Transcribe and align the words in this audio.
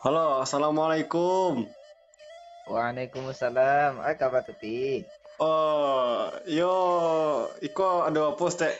Halo, 0.00 0.40
assalamualaikum. 0.40 1.68
Waalaikumsalam. 2.64 4.00
Ah, 4.00 4.16
kabar 4.16 4.40
tepi. 4.40 5.04
Oh, 5.36 6.32
yo, 6.48 6.72
iko 7.60 8.08
ada 8.08 8.32
apa 8.32 8.44
stek? 8.48 8.72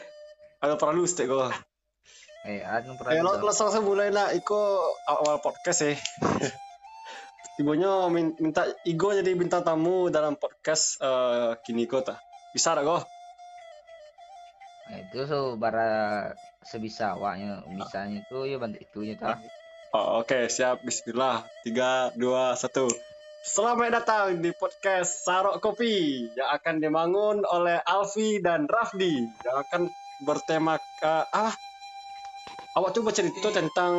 Ada 0.65 0.81
perlu 0.81 1.05
stek 1.05 1.29
go. 1.29 1.45
Eh, 2.49 2.65
anu 2.65 2.97
Eh, 3.05 3.21
lo, 3.21 3.37
langsung 3.37 3.85
mulai 3.85 4.09
lah. 4.09 4.33
Iko 4.33 4.81
awal 5.05 5.37
podcast 5.45 5.85
ya. 5.85 5.93
Tibonya 7.53 8.09
min- 8.09 8.33
minta 8.41 8.65
Igo 8.81 9.13
jadi 9.13 9.37
bintang 9.37 9.61
tamu 9.61 10.09
dalam 10.09 10.33
podcast 10.41 10.97
eh 11.05 11.53
kini 11.61 11.85
ko 11.85 12.01
ta. 12.01 12.17
Bisa 12.49 12.73
tak 12.73 12.81
go? 12.81 12.97
Nah, 14.89 14.97
itu 14.97 15.29
so 15.29 15.53
bara 15.53 16.33
sebisa 16.65 17.13
awaknya 17.13 17.61
misalnya 17.69 18.25
itu 18.25 18.49
ya 18.49 18.57
bantu 18.57 18.81
itunya 18.81 19.13
ta. 19.21 19.37
Oh, 19.91 20.23
Oke, 20.23 20.47
siap. 20.47 20.79
Bismillah. 20.81 21.43
Tiga, 21.61 21.91
dua, 22.15 22.55
satu. 22.55 22.87
Selamat 23.43 23.91
datang 23.91 24.37
di 24.37 24.53
podcast 24.53 25.25
Sarok 25.25 25.57
Kopi 25.59 26.29
yang 26.31 26.49
akan 26.53 26.77
dibangun 26.77 27.37
oleh 27.43 27.81
Alfi 27.81 28.37
dan 28.37 28.69
Rafdi 28.69 29.17
yang 29.17 29.57
akan 29.57 29.81
bertema 30.21 30.77
eh, 30.77 31.25
ah 31.27 31.49
awak 32.77 32.93
coba 32.93 33.09
cerita 33.09 33.49
tentang 33.49 33.93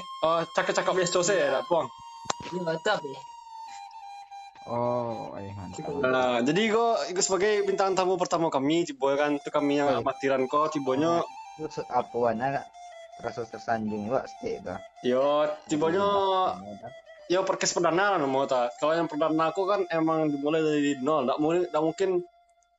eh, 0.00 0.42
cakap-cakap 0.50 0.96
biasa 0.96 1.20
saya, 1.20 1.60
tak 1.60 1.68
puang. 1.68 1.86
Ini 2.48 2.58
mantap 2.64 3.04
ya. 3.04 3.20
Oh, 4.64 5.36
eh 5.36 5.52
mantap. 5.52 5.84
Nah, 6.00 6.40
jadi 6.40 6.62
go 6.72 6.96
sebagai 7.14 7.68
bintang 7.68 7.92
tamu 7.92 8.16
pertama 8.16 8.48
kami, 8.48 8.88
tiba 8.88 9.12
kan 9.14 9.36
itu 9.36 9.52
kami 9.52 9.76
yang 9.76 9.92
Oh. 9.92 10.00
amatiran 10.00 10.48
ko, 10.48 10.66
tibonya 10.66 11.20
Itu 11.54 11.68
se- 11.68 11.84
apa 11.84 12.16
wana 12.16 12.64
terasa 13.20 13.44
tersanjung 13.46 14.08
wak 14.08 14.24
stik 14.26 14.64
ta. 14.64 14.80
yo 15.04 15.46
tibonya 15.68 16.02
ya 17.30 17.46
podcast 17.46 17.78
perdana 17.78 18.18
lah 18.18 18.26
mau 18.26 18.42
tak. 18.50 18.74
Kalau 18.82 18.98
yang 18.98 19.06
perdana 19.06 19.54
aku 19.54 19.62
kan 19.70 19.86
emang 19.94 20.34
dimulai 20.34 20.58
dari 20.58 20.98
nol, 20.98 21.30
tak 21.30 21.38
mungkin, 21.38 21.62
tak 21.70 21.82
mungkin 21.86 22.10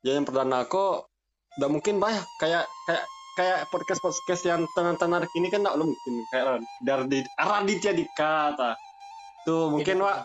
ya 0.04 0.12
yang 0.12 0.28
perdana 0.28 0.68
aku 0.68 1.08
tak 1.56 1.70
mungkin 1.72 1.96
banyak 1.96 2.24
kayak 2.36 2.68
kayak 2.84 3.04
kayak 3.32 3.58
podcast 3.72 4.00
podcast 4.04 4.42
yang 4.44 4.68
tenar-tenar 4.76 5.24
ini 5.32 5.48
kan 5.48 5.64
tak 5.64 5.80
mungkin 5.80 6.14
kayak 6.28 6.60
dari 6.84 7.24
Raditya 7.40 7.92
Dika 7.96 8.52
ta. 8.52 8.76
Tuh 9.48 9.72
mungkin 9.72 10.04
wa 10.04 10.20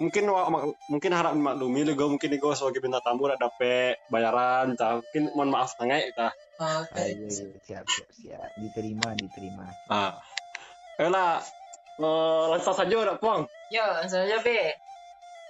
mungkin 0.00 0.24
wa, 0.28 0.42
mak- 0.52 0.76
mungkin 0.92 1.10
harap 1.16 1.32
maklumi 1.32 1.86
lo 1.88 1.92
gue 1.96 2.08
mungkin 2.12 2.28
gue 2.28 2.52
sebagai 2.52 2.82
bintang 2.84 3.04
tamu 3.04 3.24
udah 3.24 3.40
dapet 3.40 3.96
bayaran 4.12 4.76
ta. 4.76 5.00
Mungkin 5.00 5.32
mohon 5.32 5.48
maaf 5.48 5.72
sangat 5.80 6.12
ta. 6.12 6.28
Ah, 6.62 6.86
Ayo, 6.94 7.26
iya, 7.26 7.58
siap 7.58 7.84
siap 7.90 8.08
siap. 8.14 8.50
Diterima 8.54 9.18
diterima. 9.18 9.66
Ah. 9.90 10.14
Ayolah, 10.94 11.42
eh, 11.98 12.44
langsung 12.54 12.78
saja 12.78 12.94
udah 12.94 13.18
puang. 13.18 13.50
Ya, 13.66 13.98
langsung 13.98 14.22
aja 14.22 14.38
be. 14.46 14.78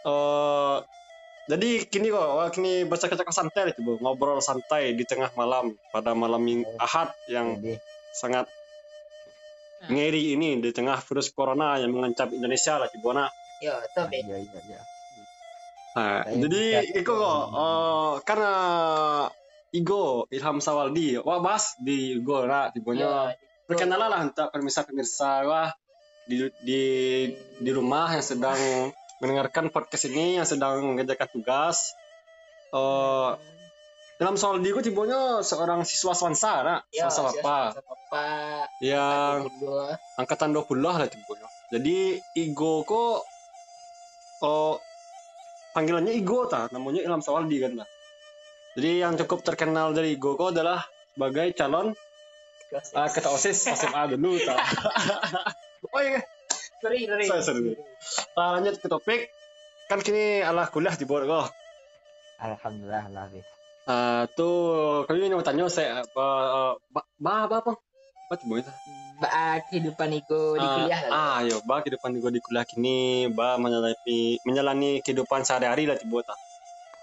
Eh, 0.02 0.76
jadi 1.44 1.70
kini 1.84 2.08
kok, 2.08 2.56
kini 2.56 2.88
bercakap-cakap 2.88 3.34
santai 3.34 3.62
lah, 3.68 3.74
coba 3.76 3.92
ngobrol 4.00 4.40
santai 4.40 4.96
di 4.96 5.04
tengah 5.04 5.28
malam 5.36 5.76
pada 5.92 6.16
malam 6.16 6.40
ming 6.40 6.64
Ahad 6.80 7.12
yang 7.28 7.60
Jadi 7.60 7.76
sangat 8.08 8.48
ngeri 9.92 10.32
ini 10.32 10.62
di 10.62 10.70
tengah 10.72 10.96
virus 11.02 11.34
corona 11.34 11.76
yang 11.76 11.92
mengancam 11.92 12.32
Indonesia 12.32 12.80
lah, 12.80 12.88
coba 12.88 13.08
nak. 13.12 13.30
Ya, 13.60 13.76
tuh 13.92 14.08
be. 14.08 14.24
ya 14.24 14.38
ya 14.40 14.60
ya. 14.64 14.80
Nah, 15.92 16.24
jadi 16.24 16.88
Iko 17.04 17.12
kok, 17.20 17.42
eh, 17.52 18.12
karena 18.24 18.52
Igo 19.72 20.28
Ilham 20.28 20.60
Sawaldi, 20.60 21.16
wah 21.24 21.40
bahas 21.40 21.72
di 21.80 22.20
Igo 22.20 22.44
nak, 22.44 22.76
tibanya 22.76 23.32
Ya, 23.32 23.40
perkenalan 23.64 24.08
lah 24.12 24.20
untuk 24.28 24.52
pemirsa-pemirsa 24.52 25.48
wah 25.48 25.72
di, 26.28 26.44
di 26.60 26.82
di 27.56 27.70
rumah 27.72 28.12
yang 28.12 28.24
sedang 28.24 28.60
mendengarkan 29.24 29.72
podcast 29.72 30.12
ini 30.12 30.36
yang 30.36 30.44
sedang 30.44 30.84
mengerjakan 30.84 31.28
tugas. 31.32 31.96
Eh 32.76 33.32
dalam 34.22 34.38
soal 34.38 34.62
di 34.62 34.70
tibonya 34.70 35.42
seorang 35.42 35.82
siswa 35.82 36.14
Swansa 36.14 36.62
nak, 36.62 36.80
ya, 36.94 37.10
Swansa 37.10 37.42
apa? 37.42 37.74
Yang 38.78 39.50
Dua. 39.58 39.98
angkatan 40.14 40.54
20 40.54 40.78
lah 40.78 41.10
tibonya. 41.10 41.48
Jadi 41.74 42.22
Igo 42.38 42.86
kok 42.86 43.26
oh 44.46 44.78
panggilannya 45.74 46.14
Igo 46.14 46.46
ta, 46.46 46.70
namanya 46.70 47.02
Ilham 47.02 47.18
Sawaldi 47.18 47.56
kan 47.58 47.82
lah. 47.82 47.88
Jadi 48.72 48.90
yang 49.04 49.14
cukup 49.20 49.44
terkenal 49.44 49.92
dari 49.92 50.16
Igo 50.16 50.32
kok 50.34 50.56
adalah 50.56 50.80
sebagai 51.12 51.52
calon 51.52 51.92
ah, 52.96 53.08
ketua 53.12 53.36
OSIS 53.36 53.68
SMA 53.68 54.16
dulu 54.16 54.40
oh 55.92 56.00
iya, 56.00 56.24
Sorry, 56.82 57.06
sorry. 57.06 57.26
Sorry, 57.30 57.42
sorry. 57.46 57.60
Nah, 58.34 58.58
lanjut 58.58 58.74
ke 58.82 58.90
topik. 58.90 59.30
Kan 59.86 60.02
kini 60.02 60.42
alah 60.42 60.66
kuliah 60.66 60.98
di 60.98 61.06
Borgo. 61.06 61.46
Alhamdulillah 62.42 63.06
lah. 63.14 63.30
Ah, 63.86 64.26
tuh 64.34 65.06
kami 65.06 65.30
mau 65.30 65.46
tanya 65.46 65.70
saya 65.70 66.02
apa 66.02 66.26
ba 66.90 67.02
ba 67.22 67.46
apa 67.46 67.56
apa 67.62 67.72
apa 67.78 68.34
tuh 68.34 68.58
itu? 68.58 68.72
Ba 69.22 69.62
kehidupan 69.70 70.10
Iko 70.22 70.58
di 70.58 70.66
Ah, 70.66 70.74
kuliah 70.74 71.00
lah. 71.06 71.10
Ah, 71.14 71.38
yo, 71.46 71.62
ba 71.62 71.86
kehidupan 71.86 72.18
gue 72.18 72.30
di 72.34 72.42
kuliah 72.42 72.66
kini, 72.66 73.30
ba 73.30 73.60
menjalani 73.62 74.42
menjalani 74.42 74.98
kehidupan 75.06 75.46
sehari-hari 75.46 75.86
lah 75.86 75.94
tiba 75.94 76.24
ta. 76.26 76.34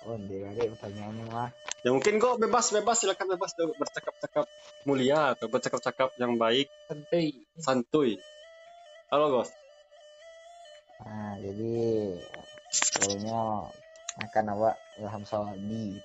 Oh, 0.09 0.17
dia 0.25 0.41
ada 0.41 0.65
pertanyaannya 0.73 1.25
mah. 1.29 1.53
Ya 1.85 1.93
mungkin 1.93 2.17
kok 2.17 2.41
bebas 2.41 2.73
bebas 2.73 2.97
silakan 2.97 3.37
bebas 3.37 3.53
tuh 3.53 3.69
bercakap-cakap 3.77 4.49
mulia 4.81 5.37
atau 5.37 5.45
bercakap-cakap 5.45 6.17
yang 6.17 6.33
baik, 6.33 6.65
Santai. 6.89 7.45
santuy. 7.61 8.17
Halo, 9.13 9.29
Gos. 9.29 9.53
Nah, 11.05 11.37
jadi 11.37 11.77
soalnya 12.73 13.69
akan 14.17 14.45
awak 14.57 14.81
Ilham 14.97 15.21
Sawaldi. 15.29 16.01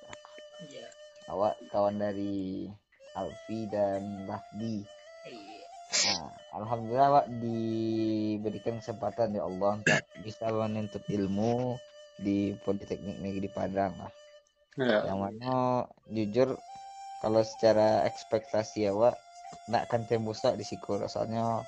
Ya. 0.69 0.85
Awak 1.25 1.57
kawan 1.73 1.97
dari 1.97 2.69
Alfi 3.17 3.65
dan 3.73 4.29
Rafdi. 4.29 4.85
Iya. 5.25 5.65
Nah, 6.13 6.29
Alhamdulillah 6.61 7.09
awak 7.09 7.27
diberikan 7.41 8.77
kesempatan 8.77 9.33
ya 9.33 9.49
Allah 9.49 9.81
untuk 9.81 9.97
bisa 10.21 10.45
menuntut 10.53 11.01
ilmu 11.09 11.81
di 12.19 12.55
Politeknik 12.63 13.19
Negeri 13.19 13.49
Padang 13.51 13.93
lah. 13.99 14.11
Ya. 14.75 15.07
Yang 15.07 15.19
mana 15.19 15.53
jujur 16.11 16.49
kalau 17.23 17.41
secara 17.43 18.03
ekspektasi 18.07 18.91
awak 18.91 19.15
nak 19.71 19.87
akan 19.87 20.03
tembus 20.05 20.43
tak 20.43 20.59
di 20.59 20.67
siku 20.67 20.99
soalnya 21.07 21.63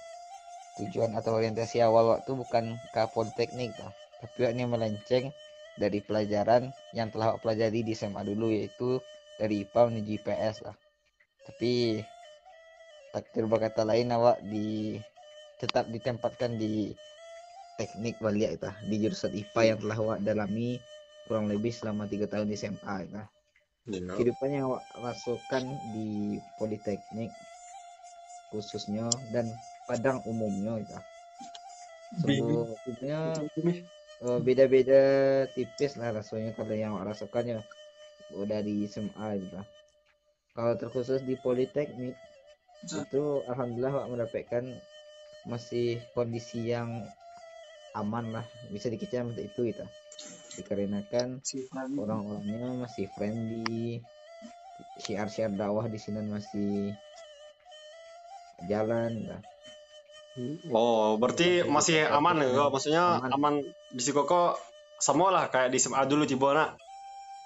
tujuan 0.77 1.15
atau 1.15 1.39
orientasi 1.39 1.81
awal 1.81 2.19
waktu 2.19 2.31
bukan 2.35 2.75
ke 2.91 3.01
Politeknik 3.15 3.73
lah. 3.79 3.91
Tapi 4.21 4.37
awaknya 4.49 4.65
melenceng 4.67 5.31
dari 5.77 6.01
pelajaran 6.01 6.73
yang 6.91 7.13
telah 7.13 7.33
awak 7.33 7.45
pelajari 7.45 7.85
di 7.85 7.93
SMA 7.93 8.25
dulu 8.25 8.49
yaitu 8.49 8.97
dari 9.37 9.63
IPA 9.63 9.81
menuju 9.93 10.11
IPS 10.21 10.55
lah. 10.65 10.75
Tapi 11.47 12.01
takdir 13.13 13.45
berkata 13.47 13.87
lain 13.87 14.11
awak 14.11 14.41
di 14.43 14.97
tetap 15.57 15.89
ditempatkan 15.89 16.57
di 16.57 16.91
teknik 17.77 18.17
balia 18.17 18.49
itu 18.51 18.67
di 18.89 18.95
jurusan 19.05 19.31
IPA 19.38 19.61
yang 19.73 19.77
telah 19.85 19.97
awak 20.01 20.19
dalami 20.25 20.81
kurang 21.29 21.45
lebih 21.45 21.69
selama 21.69 22.09
tiga 22.09 22.25
tahun 22.25 22.49
di 22.49 22.57
SMA 22.57 22.95
itu. 23.05 23.21
Ya. 23.88 24.13
Kehidupan 24.17 24.49
yang 24.51 24.63
awak 24.67 24.83
rasakan 24.99 25.63
di 25.95 26.41
Politeknik 26.59 27.31
khususnya 28.51 29.07
dan 29.31 29.47
Padang 29.88 30.19
umumnya 30.27 30.83
itu. 30.83 30.97
Sebenarnya 32.19 33.39
eh, 34.19 34.39
beda-beda 34.44 35.01
tipis 35.55 35.95
lah 35.95 36.11
rasanya 36.11 36.51
kalau 36.57 36.75
yang 36.75 36.97
awak 36.97 37.15
rasakan 37.15 37.44
ya 37.45 37.59
dari 38.44 38.83
SMA 38.89 39.27
gitu. 39.39 39.61
Kalau 40.51 40.73
terkhusus 40.75 41.23
di 41.23 41.38
Politeknik 41.39 42.17
itu 42.83 43.23
alhamdulillah 43.47 43.94
awak 44.03 44.07
mendapatkan 44.11 44.63
masih 45.47 46.03
kondisi 46.11 46.67
yang 46.67 47.07
aman 47.97 48.25
lah 48.29 48.45
bisa 48.69 48.88
dikecam 48.94 49.33
untuk 49.33 49.45
itu 49.45 49.61
gitu. 49.73 49.85
Dikarenakan 50.61 51.41
orang-orangnya 51.97 52.88
masih 52.88 53.09
friendly 53.13 54.01
syiar-syiar 54.97 55.53
dakwah 55.53 55.89
di 55.89 55.97
sini 55.97 56.21
masih 56.25 56.94
jalan 58.65 59.11
lah. 59.25 59.41
Oh, 60.69 61.17
berarti 61.17 61.65
masih 61.65 62.05
aman 62.05 62.45
ya, 62.45 62.53
kok? 62.53 62.69
Maksudnya 62.69 63.03
Aman. 63.25 63.29
aman 63.33 63.53
di 63.89 64.01
situ 64.05 64.21
kok 64.21 64.61
sama 65.01 65.33
lah 65.33 65.50
kayak 65.50 65.73
di 65.73 65.81
SMA 65.81 66.05
dulu 66.05 66.29
tiba 66.29 66.53
nak. 66.53 66.69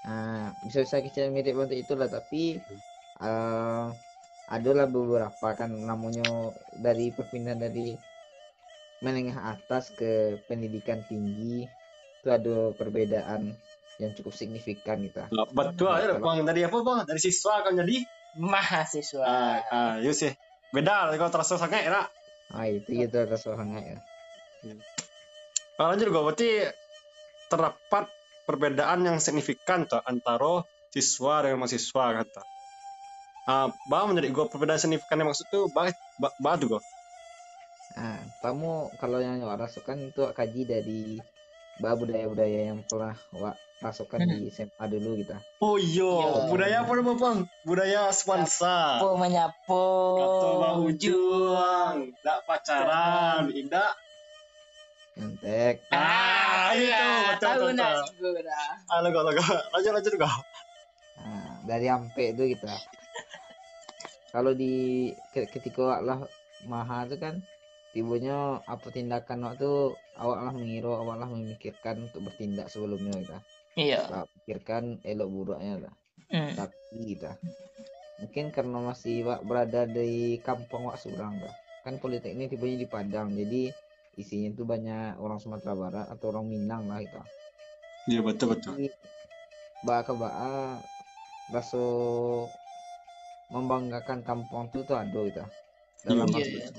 Nah, 0.04 0.52
bisa-bisa 0.68 1.00
kita 1.00 1.32
mirip 1.32 1.56
untuk 1.56 1.78
itulah 1.80 2.12
tapi 2.12 2.60
eh 3.22 3.86
adalah 4.52 4.84
beberapa 4.92 5.56
kan 5.56 5.72
namanya 5.72 6.52
dari 6.76 7.16
perpindahan 7.16 7.56
dari 7.56 7.96
menengah 9.02 9.58
atas 9.58 9.90
ke 9.92 10.38
pendidikan 10.46 11.02
tinggi 11.02 11.66
itu 12.22 12.28
ada 12.30 12.70
perbedaan 12.78 13.58
yang 13.98 14.12
cukup 14.14 14.34
signifikan 14.34 15.02
gitu. 15.02 15.26
Nah, 15.26 15.46
Betul 15.50 15.90
aja 15.90 16.22
bang 16.22 16.46
dari 16.46 16.62
apa 16.66 16.78
bang? 16.86 17.00
Dari 17.10 17.22
siswa 17.22 17.66
kan 17.66 17.74
jadi. 17.78 17.98
Mahasiswa. 18.32 19.26
Ah, 19.28 19.58
ah, 19.68 19.94
yuk 20.00 20.16
sih. 20.16 20.32
Beda 20.72 21.12
kalau 21.12 21.34
terasa 21.34 21.60
sangat 21.60 21.84
enak. 21.90 22.08
Ah 22.52 22.68
itu 22.68 22.88
gitu 22.96 23.20
rasa 23.28 23.56
hangat 23.60 23.84
ya. 23.84 23.98
Kalau 25.76 25.88
lanjut 25.92 26.08
gue 26.08 26.24
berarti 26.24 26.50
terdapat 27.52 28.06
perbedaan 28.46 29.00
yang 29.08 29.18
signifikan 29.20 29.90
tuh 29.90 30.00
antara 30.04 30.64
siswa 30.94 31.44
dengan 31.44 31.64
mahasiswa 31.64 32.06
kata. 32.24 32.42
Ah, 33.50 33.68
bah 33.90 34.06
menjadi 34.06 34.30
gue 34.30 34.46
perbedaan 34.48 34.80
signifikan 34.80 35.20
yang 35.20 35.34
maksud 35.34 35.50
tuh 35.50 35.68
bah 35.74 35.90
bah, 36.22 36.32
bah 36.38 36.56
tuh 36.56 36.78
gue. 36.78 36.82
Kamu 38.42 38.72
kalau 38.98 39.18
yang 39.18 39.38
Wak 39.40 39.62
rasukan 39.62 40.02
itu 40.04 40.20
Wak 40.20 40.34
kaji 40.34 40.62
dari 40.66 41.02
bah 41.78 41.94
budaya-budaya 41.94 42.68
yang 42.68 42.82
telah 42.84 43.14
Wak 43.32 43.54
rasukan 43.80 44.18
di 44.20 44.50
SMA 44.50 44.86
dulu 44.88 45.14
gitu. 45.16 45.34
Oh 45.60 45.74
iya, 45.76 46.06
Iya. 46.06 46.50
budaya 46.50 46.76
apa 46.82 46.92
nama 46.92 47.14
bang? 47.16 47.38
Budaya 47.64 48.02
Swansa. 48.12 48.98
Po 48.98 49.14
menyapo. 49.16 49.86
Kata 50.18 50.48
bahu 50.60 50.86
juang, 50.96 51.96
tidak 52.14 52.40
pacaran, 52.46 53.50
tidak. 53.50 53.92
Nyontek. 55.12 55.76
Ah, 55.90 56.72
itu 56.72 56.86
iya, 56.88 57.06
betul 57.36 57.42
tahu 57.42 57.66
betul. 57.74 58.46
Ah, 58.88 59.00
lega 59.02 59.20
lega. 59.24 59.46
Lanjut 59.72 59.92
lanjut 59.92 60.14
gue. 60.16 60.32
Nah, 61.18 61.54
dari 61.64 61.88
ampe 61.88 62.24
itu 62.28 62.44
kita. 62.54 62.74
Kalau 64.34 64.54
di 64.54 64.74
ke- 65.32 65.50
ketika 65.50 66.00
lah 66.00 66.22
maha 66.64 67.04
itu 67.04 67.18
kan 67.18 67.42
tibunya 67.92 68.64
apa 68.66 68.88
tindakan 68.90 69.52
tuh 69.60 69.96
awak 70.16 70.40
lah 70.48 70.54
mengira 70.56 70.92
awak 70.96 71.20
lah 71.20 71.28
memikirkan 71.28 72.08
untuk 72.08 72.28
bertindak 72.28 72.72
sebelumnya 72.72 73.16
kita. 73.20 73.40
Iya. 73.76 74.02
Wak 74.08 74.26
pikirkan 74.44 75.00
elok 75.04 75.30
buruknya 75.32 75.88
lah. 75.88 75.94
Hmm. 76.32 76.56
tapi 76.56 77.12
kita 77.12 77.36
mungkin 78.24 78.56
karena 78.56 78.80
masih 78.80 79.28
Wak 79.28 79.44
berada 79.44 79.84
di 79.84 80.40
kampung 80.40 80.88
Wak 80.88 80.96
Surang 81.04 81.36
dah 81.44 81.52
kan 81.84 82.00
politeknik 82.00 82.48
tipenya 82.48 82.80
di 82.80 82.88
Padang 82.88 83.36
jadi 83.36 83.68
isinya 84.16 84.56
tuh 84.56 84.64
banyak 84.64 85.20
orang 85.20 85.44
Sumatera 85.44 85.76
Barat 85.76 86.08
atau 86.08 86.32
orang 86.32 86.48
Minang 86.48 86.88
lah 86.88 87.04
kita 87.04 87.24
Iya 88.08 88.24
betul 88.24 88.56
betul. 88.56 88.80
jadi 88.80 88.96
Ba 89.84 90.08
ke 90.08 90.16
Ba 90.16 90.32
rasa 91.52 91.84
membanggakan 93.52 94.24
kampung 94.24 94.72
tuh 94.72 94.88
tuh 94.88 94.96
ada 94.96 95.20
kita 95.28 95.46
dalam 96.08 96.32
Iya, 96.32 96.48
Iya, 96.48 96.72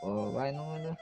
iya. 0.00 0.08
oh 0.08 0.26
baik 0.32 0.52
nama 0.56 0.92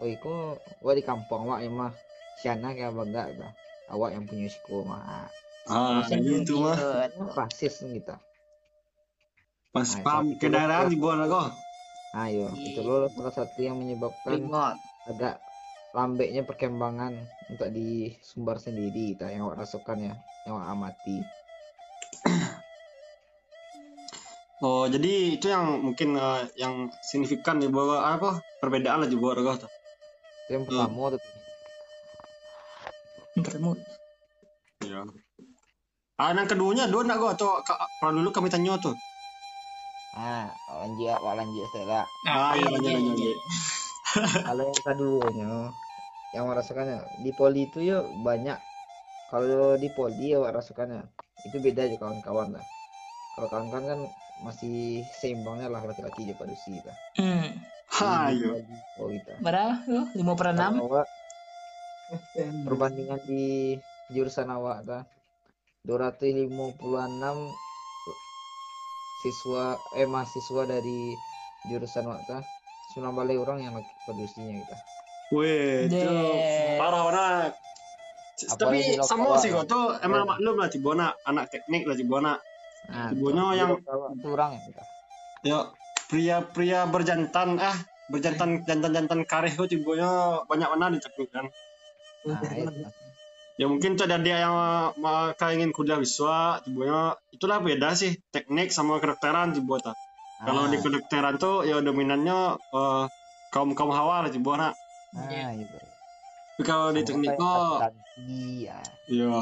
oh 0.00 0.06
iku 0.08 0.34
wah 0.80 0.94
di 0.96 1.02
kampung 1.04 1.50
Wak 1.50 1.60
yang 1.66 1.74
mah 1.76 1.92
siana 2.40 2.72
kayak 2.72 2.94
bangga 2.96 3.22
kita 3.34 3.48
awak 3.90 4.10
yang 4.14 4.24
punya 4.24 4.48
siko 4.48 4.86
mah 4.86 5.28
Ah, 5.68 6.02
Iya, 6.08 6.40
itu 6.42 6.56
mah. 6.56 6.74
rasis 7.36 7.84
kita 7.84 8.16
Pas 9.70 9.86
Ah, 9.86 10.02
pam 10.02 10.24
satu 10.26 10.34
ke 10.40 10.46
dulu. 10.50 10.54
daerah 10.56 10.90
di 10.90 10.96
bawah 10.98 11.26
kok. 11.30 11.48
Ayo, 12.10 12.50
itu 12.58 12.80
loh 12.82 13.06
salah 13.14 13.30
satu 13.30 13.58
yang 13.62 13.78
menyebabkan 13.78 14.50
Ingat. 14.50 14.74
agak 15.06 15.38
lambeknya 15.94 16.42
perkembangan 16.42 17.14
untuk 17.46 17.70
di 17.70 18.10
Sumbar 18.18 18.58
sendiri, 18.58 19.14
kita 19.14 19.30
yang 19.30 19.46
awak 19.46 19.62
rasakan 19.62 20.10
ya, 20.10 20.14
yang 20.42 20.58
awak 20.58 20.74
amati. 20.74 21.22
Oh, 24.60 24.84
jadi 24.84 25.40
itu 25.40 25.48
yang 25.48 25.80
mungkin 25.80 26.20
eh, 26.20 26.44
yang 26.60 26.92
signifikan 27.00 27.56
di 27.56 27.72
bawah 27.72 28.04
apa? 28.12 28.44
Perbedaan 28.60 29.00
lah 29.00 29.08
di 29.08 29.16
bawah 29.16 29.56
kok. 29.56 29.72
Itu 30.44 30.50
yang 30.52 30.64
pertama 30.68 31.16
tuh. 31.16 31.20
Bertemu. 33.40 33.72
Iya. 34.84 35.00
Ah, 36.20 36.36
yang 36.36 36.44
keduanya 36.44 36.84
dua 36.92 37.08
nak 37.08 37.16
gua 37.16 37.32
atau 37.32 37.64
ka- 37.64 37.88
kalau 37.96 38.12
dulu 38.20 38.28
kami 38.28 38.52
tanya 38.52 38.76
tuh. 38.76 39.00
Ah, 40.12 40.52
lanjut, 40.68 41.16
lanjut 41.24 41.64
setelah. 41.72 42.04
Ah, 42.28 42.52
iya, 42.52 42.68
lanjut, 42.68 42.90
lanjut. 43.00 43.36
Kalau 44.44 44.62
yang 44.68 44.80
keduanya, 44.84 45.50
yang 46.36 46.42
awak 46.44 46.60
rasakannya 46.60 47.08
di 47.16 47.32
poli 47.32 47.64
itu 47.64 47.80
ya 47.80 48.04
banyak. 48.04 48.60
Kalau 49.24 49.80
di 49.80 49.88
poli 49.88 50.36
awak 50.36 50.60
rasakannya 50.60 51.08
itu 51.48 51.56
beda 51.56 51.88
aja 51.88 51.96
kawan-kawan 51.96 52.60
lah. 52.60 52.64
Kalau 53.32 53.48
kawan-kawan 53.48 53.86
kan 53.88 54.00
masih 54.44 55.04
seimbangnya 55.20 55.68
lah 55.68 55.84
laki-laki 55.84 56.28
di 56.28 56.34
padusi 56.36 56.80
kita. 56.80 56.92
Hmm. 57.20 57.48
Ha, 57.90 58.30
iya. 58.30 58.54
Oh. 59.02 59.10
Berapa 59.42 59.82
lu? 59.90 60.06
Lima 60.14 60.32
per 60.38 60.54
enam? 60.54 60.78
Perbandingan 62.66 63.20
di 63.26 63.74
jurusan 64.10 64.50
awak 64.50 64.82
ta 64.82 64.98
256 65.86 66.50
siswa 69.22 69.78
eh 69.94 70.08
mahasiswa 70.10 70.62
dari 70.66 71.14
jurusan 71.70 72.10
awak 72.10 72.22
ta 72.26 72.38
Sunan 72.90 73.14
Balai 73.14 73.38
orang 73.38 73.62
yang 73.62 73.78
lagi 73.78 73.86
produksinya 74.02 74.50
kita 74.58 74.76
Weh, 75.30 75.86
itu 75.86 75.94
Deh. 75.94 76.74
parah. 76.74 77.54
Apa 78.50 78.66
Tapi 78.66 78.98
sama 78.98 79.38
sih 79.38 79.54
kok 79.54 79.70
tuh 79.70 79.94
emang 80.02 80.26
maklum 80.26 80.58
lah 80.58 80.66
Cibona 80.66 81.14
anak 81.22 81.54
teknik 81.54 81.86
lah 81.86 81.94
Cibona. 81.94 82.34
Nah 82.88 83.12
Ibunya 83.12 83.44
yang- 83.58 83.76
orang 84.24 84.50
ya 84.56 84.60
kita 84.64 84.82
Ya 85.40 85.58
pria-pria 86.08 86.84
berjantan 86.84 87.56
ah 87.56 87.76
berjantan 88.12 88.66
jantan-jantan 88.66 89.24
kareh 89.24 89.52
kok 89.52 89.70
Cibona 89.70 90.42
banyak 90.44 90.68
mana 90.68 90.92
di 90.92 90.98
teknik 90.98 91.30
kan. 91.30 91.46
nah, 92.26 92.40
itu. 92.60 92.82
Ya 93.56 93.68
mungkin 93.68 93.96
tuh 93.96 94.08
ada 94.08 94.16
dia 94.16 94.40
yang 94.40 94.56
uh, 94.96 95.52
ingin 95.52 95.70
kuliah 95.70 95.96
biswa 95.96 96.60
Cibona 96.60 97.14
itulah 97.30 97.60
beda 97.60 97.92
sih 97.94 98.16
teknik 98.28 98.72
sama 98.72 98.98
kedokteran. 98.98 99.52
Kalau 100.40 100.64
Ah, 100.64 100.68
di 100.68 100.80
kedokteran 100.80 101.36
tuh 101.36 101.68
ya 101.68 101.84
dominannya 101.84 102.38
eh, 102.56 103.04
kaum 103.52 103.76
kaum 103.76 103.92
hawa 103.92 104.24
lah 104.24 104.30
Cibona. 104.32 104.72
nah, 105.12 105.52
itu 105.52 105.76
Tapi 106.56 106.62
kalau 106.64 106.92
di 106.92 107.00
teknik 107.04 107.36
kok 107.36 107.80
ya. 108.20 108.80
Iya. 109.08 109.40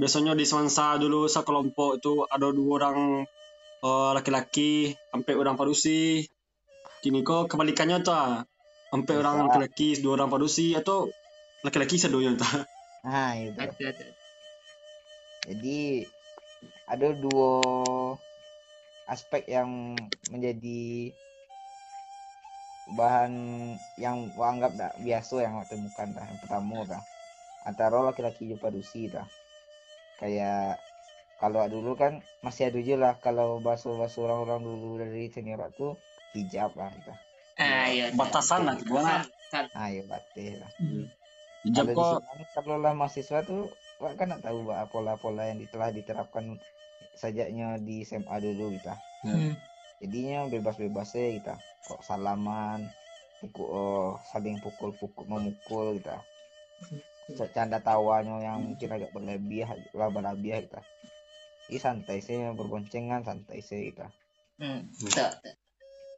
Biasanya 0.00 0.32
di 0.32 0.48
Semansa 0.48 0.96
dulu 0.96 1.28
sekelompok 1.28 2.00
itu 2.00 2.24
ada 2.24 2.48
dua 2.48 2.70
orang 2.80 2.98
eh, 3.84 4.10
laki-laki 4.16 4.96
sampai 5.12 5.34
orang 5.36 5.58
padusi. 5.58 6.24
Kini 7.02 7.20
kok 7.26 7.50
kebalikannya 7.52 8.00
tuh. 8.00 8.14
ah. 8.14 8.46
Sampai 8.92 9.14
orang 9.16 9.48
laki-laki 9.48 9.96
dua 10.00 10.20
orang 10.20 10.28
padusi 10.32 10.76
atau 10.76 11.08
laki-laki 11.64 11.96
sedoyo 11.96 12.36
tuh. 12.36 12.64
nah 13.02 13.34
itu. 13.40 13.58
Jadi 15.42 16.06
ada 16.86 17.08
dua 17.18 17.58
aspek 19.10 19.42
yang 19.50 19.98
menjadi 20.30 21.10
bahan 22.94 23.32
yang 23.98 24.30
gua 24.36 24.54
anggap 24.54 24.72
dah 24.78 24.92
biasa 25.00 25.34
yang 25.42 25.58
temukan 25.66 26.08
dah. 26.14 26.24
Yang 26.28 26.38
pertama 26.46 26.76
dah 26.86 27.02
antara 27.66 27.98
laki-laki 28.02 28.50
jumpa 28.50 28.70
dusi 28.70 29.10
dah. 29.10 29.26
Kayak 30.22 30.78
kalau 31.42 31.66
dulu 31.66 31.98
kan 31.98 32.22
masih 32.46 32.70
ada 32.70 32.78
aja 32.78 32.94
lah 32.94 33.14
kalau 33.18 33.58
bahasa-bahasa 33.58 34.22
orang-orang 34.22 34.62
dulu 34.62 35.02
dari 35.02 35.26
senior 35.34 35.66
tuh 35.74 35.98
hijab 36.38 36.70
lah 36.78 36.94
kita. 36.94 37.14
Ah, 37.58 37.90
iya. 37.90 38.14
Batasan 38.14 38.70
lah, 38.70 38.78
gimana? 38.78 39.26
Ayo 39.74 40.06
batik 40.06 40.62
lah. 40.62 40.70
Hijab 41.66 41.90
Kalau 41.90 41.90
di 41.90 41.98
kok 41.98 42.22
sini 42.22 42.44
kalau 42.54 42.76
lah 42.78 42.92
mahasiswa 42.94 43.38
tuh 43.42 43.74
kan 43.98 44.26
nak 44.30 44.42
tahu 44.42 44.66
bah 44.66 44.86
pola-pola 44.90 45.50
yang 45.50 45.62
telah 45.70 45.94
diterapkan 45.94 46.58
sajaknya 47.14 47.78
di 47.82 48.06
SMA 48.06 48.36
dulu 48.38 48.78
kita. 48.78 48.94
Hmm. 49.26 49.54
Jadinya 50.02 50.46
bebas-bebas 50.50 51.14
ya 51.14 51.30
kita. 51.38 51.54
Kok 51.86 52.02
salaman, 52.02 52.86
pukul 53.42 53.66
oh, 53.66 54.10
saling 54.30 54.58
pukul-pukul 54.62 55.26
memukul 55.26 55.98
kita. 55.98 56.22
Canda 57.54 57.78
tawanya 57.78 58.42
yang 58.42 58.58
mungkin 58.66 58.88
agak 58.90 59.14
berlebih, 59.14 59.64
lah 59.94 60.10
berlebih 60.10 60.66
kita. 60.66 60.82
Ini 61.70 61.78
santai 61.78 62.18
sih 62.18 62.36
berboncengan 62.52 63.22
santai 63.22 63.62
sih 63.62 63.94
kita. 63.94 64.10
Hmm. 64.58 64.90
Tuh, 64.92 65.08
tuh. 65.08 65.54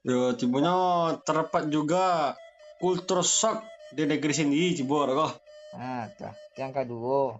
ya 0.04 0.37
Cibonya 0.37 0.75
terdapat 1.23 1.68
juga 1.68 2.34
kultur 2.80 3.23
shock 3.23 3.62
di 3.94 4.08
negeri 4.08 4.32
sendiri 4.34 4.75
Cibor 4.75 5.08
kok. 5.12 5.32
Nah, 5.78 6.08
tah. 6.16 6.34
yang 6.58 6.73
kedua. 6.75 7.38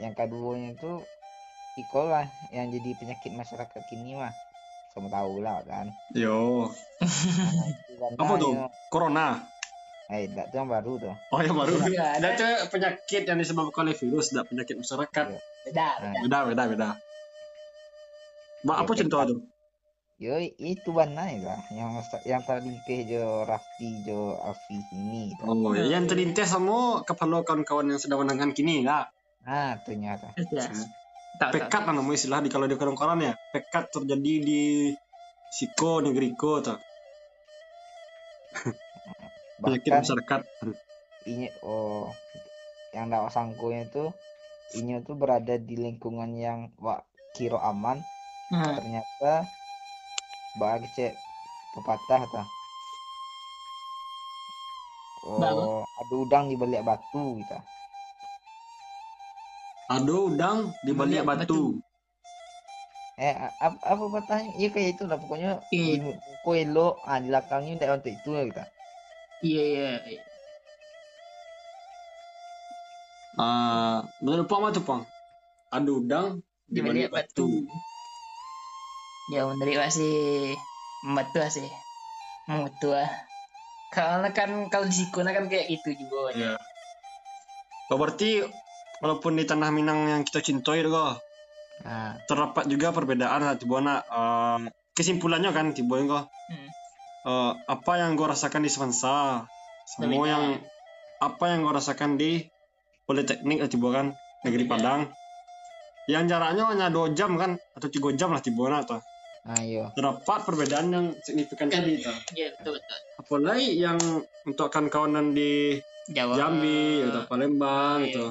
Yang 0.00 0.14
keduanya 0.16 0.68
itu 0.72 0.92
Iko 1.78 2.02
lah 2.10 2.26
yang 2.50 2.68
jadi 2.74 2.98
penyakit 2.98 3.30
masyarakat 3.30 3.80
kini 3.88 4.18
mah. 4.18 4.34
Sama 4.90 5.08
tahu 5.08 5.38
lah 5.38 5.62
kan. 5.62 5.86
Yo, 6.12 6.66
Nah, 7.00 7.06
itu 8.10 8.18
Apa 8.18 8.34
tuh? 8.36 8.52
ya- 8.54 8.70
corona. 8.88 9.26
Eh, 10.06 10.26
enggak 10.26 10.50
tuh 10.50 10.56
yang 10.58 10.68
baru 10.68 10.92
tuh. 10.98 11.14
Oh 11.30 11.38
yang 11.38 11.54
baru. 11.54 11.74
Iya, 11.86 12.18
Ada 12.18 12.28
tuh 12.34 12.50
penyakit 12.68 13.22
yang 13.24 13.38
disebabkan 13.38 13.86
oleh 13.86 13.94
virus, 13.94 14.28
tidak 14.28 14.50
penyakit 14.50 14.74
masyarakat. 14.76 15.26
Iya. 15.28 15.40
Beda, 15.62 15.86
Nah, 15.86 16.10
beda. 16.12 16.20
Beda, 16.20 16.38
beda, 16.44 16.62
beda. 16.68 16.88
Mbak, 18.60 18.74
Ya, 18.74 18.80
apa 18.80 18.92
contoh 18.92 19.18
kayak- 19.18 19.30
tuh? 19.30 19.40
Yo, 20.20 20.36
itu 20.60 20.90
mana 20.92 21.32
lah 21.32 21.56
yang 21.70 21.96
yang 22.28 22.44
terlimpih 22.44 23.08
jo 23.08 23.24
Raffi 23.42 24.04
jo 24.04 24.36
Alfi 24.36 24.76
ini. 24.92 25.32
tuh. 25.32 25.48
Oh, 25.48 25.72
ya, 25.72 25.88
yang 25.88 26.04
terlintas 26.04 26.44
sama 26.46 27.00
kepala 27.02 27.40
kawan-kawan 27.40 27.88
yang 27.88 27.96
sedang 27.96 28.20
menangkan 28.20 28.52
kini 28.52 28.84
lah. 28.84 29.08
Nah, 29.40 29.80
ternyata. 29.80 30.28
Beda. 30.34 30.60
Tak, 30.60 30.76
tak. 31.40 31.48
Pekat 31.56 31.82
lah 31.82 31.94
namanya 31.94 32.20
istilah 32.20 32.44
di 32.44 32.52
kalau 32.52 32.68
di 32.68 32.76
kawan-kawan 32.76 33.16
ya. 33.22 33.32
Pekat 33.50 33.90
terjadi 33.90 34.34
di 34.42 34.62
Siko, 35.50 35.98
Negriko 35.98 36.62
tuh. 36.62 36.78
penyakit 39.60 39.90
bahkan 39.92 40.02
masyarakat. 40.02 40.40
ini 41.28 41.46
oh 41.62 42.08
yang 42.96 43.12
ndak 43.12 43.28
sangkunya 43.30 43.86
itu 43.86 44.10
ini 44.80 45.02
tuh 45.04 45.14
berada 45.14 45.60
di 45.60 45.76
lingkungan 45.76 46.32
yang 46.34 46.72
wak 46.80 47.04
kiro 47.36 47.60
aman. 47.60 48.00
Hmm. 48.50 48.66
ternyata 48.82 49.46
bagi 50.58 50.90
cek 50.98 51.14
pepatah 51.70 52.22
ta 52.26 52.42
oh 55.30 55.86
ada 55.86 56.14
udang 56.18 56.50
di 56.50 56.58
balik 56.58 56.82
batu 56.82 57.38
gitu 57.38 57.58
aduh 59.86 60.34
udang 60.34 60.74
di 60.82 60.90
balik 60.90 61.22
Balik 61.22 61.46
batu 61.46 61.78
eh 63.20 63.36
apa, 63.36 63.76
apa 63.84 64.02
pepatahnya 64.08 64.56
iya 64.56 64.68
kayak 64.72 64.96
itu 64.96 65.04
lah 65.04 65.20
pokoknya 65.20 65.60
Iya. 65.68 66.00
muka 66.00 66.52
elok 66.56 66.94
ah 67.04 67.20
di 67.20 67.28
belakangnya 67.28 67.72
tidak 67.76 68.00
untuk 68.00 68.12
itu 68.16 68.28
lah 68.32 68.44
kita 68.48 68.64
Iya 69.40 69.62
iya. 69.64 69.92
iya. 70.04 70.22
Ah, 73.40 74.04
menurut 74.20 74.44
Pang 74.44 74.60
apa 74.60 74.76
tuh 74.76 74.84
Pang? 74.84 75.02
Ada 75.72 75.88
udang 75.88 76.28
Di 76.68 76.84
balik 76.84 77.08
batu. 77.08 77.48
Ya 79.32 79.48
dari 79.48 79.80
masih 79.80 80.52
membantu 81.08 81.40
sih. 81.48 81.64
Mutu 82.52 82.92
ah. 82.92 83.08
Karena 83.96 84.28
kan 84.36 84.68
kalau 84.68 84.84
di 84.84 84.92
Sikuna 84.92 85.32
kan 85.32 85.48
kayak 85.48 85.72
itu 85.72 85.88
juga. 85.96 86.36
Iya. 86.36 86.54
Oh, 87.90 87.96
berarti 87.96 88.44
walaupun 89.00 89.40
di 89.40 89.48
tanah 89.48 89.72
Minang 89.72 90.04
yang 90.04 90.22
kita 90.22 90.44
cintai 90.44 90.84
kok 90.84 91.16
nah 91.80 92.12
terdapat 92.28 92.68
juga 92.68 92.92
perbedaan 92.92 93.40
lah 93.40 93.56
tiba 93.56 93.80
nak 93.80 94.00
eh, 94.04 94.58
kesimpulannya 94.92 95.50
kan 95.52 95.72
tiba 95.72 95.96
kok. 96.04 96.24
Hmm. 96.28 96.68
eh, 97.28 97.52
apa 97.68 97.92
yang 98.00 98.16
gue 98.16 98.26
rasakan 98.26 98.62
di 98.64 98.70
Semansa 98.70 99.48
semua 99.88 100.24
yang 100.28 100.44
apa 101.20 101.44
yang 101.52 101.66
gue 101.66 101.72
rasakan 101.74 102.16
di 102.16 102.44
Politeknik 103.04 103.58
lah 103.58 103.66
tiba 103.66 103.88
kan? 103.90 104.06
Negeri 104.46 104.70
Berbeda. 104.70 104.78
Padang. 104.78 105.00
Yang 106.06 106.24
jaraknya 106.30 106.62
hanya 106.70 106.86
dua 106.94 107.10
jam 107.10 107.34
kan? 107.34 107.58
Atau 107.74 107.90
tiga 107.90 108.14
jam 108.14 108.30
lah 108.30 108.38
tiba 108.38 108.70
nak 108.70 108.86
tuh 108.86 109.02
nah 109.40 109.56
iya. 109.56 109.88
Terdapat 109.96 110.38
perbedaan 110.44 110.86
yang 110.92 111.06
signifikan 111.24 111.72
tadi 111.72 111.96
tuh 112.04 112.12
Iya 112.36 112.52
betul 112.60 112.76
betul. 112.76 112.98
apalagi 113.24 113.68
yang 113.80 113.98
untuk 114.44 114.68
kawan-kawanan 114.68 115.32
di 115.32 115.80
Jawa. 116.12 116.36
Jambi 116.36 117.08
atau 117.08 117.24
Palembang 117.24 118.04
iya. 118.04 118.06
gitu 118.12 118.26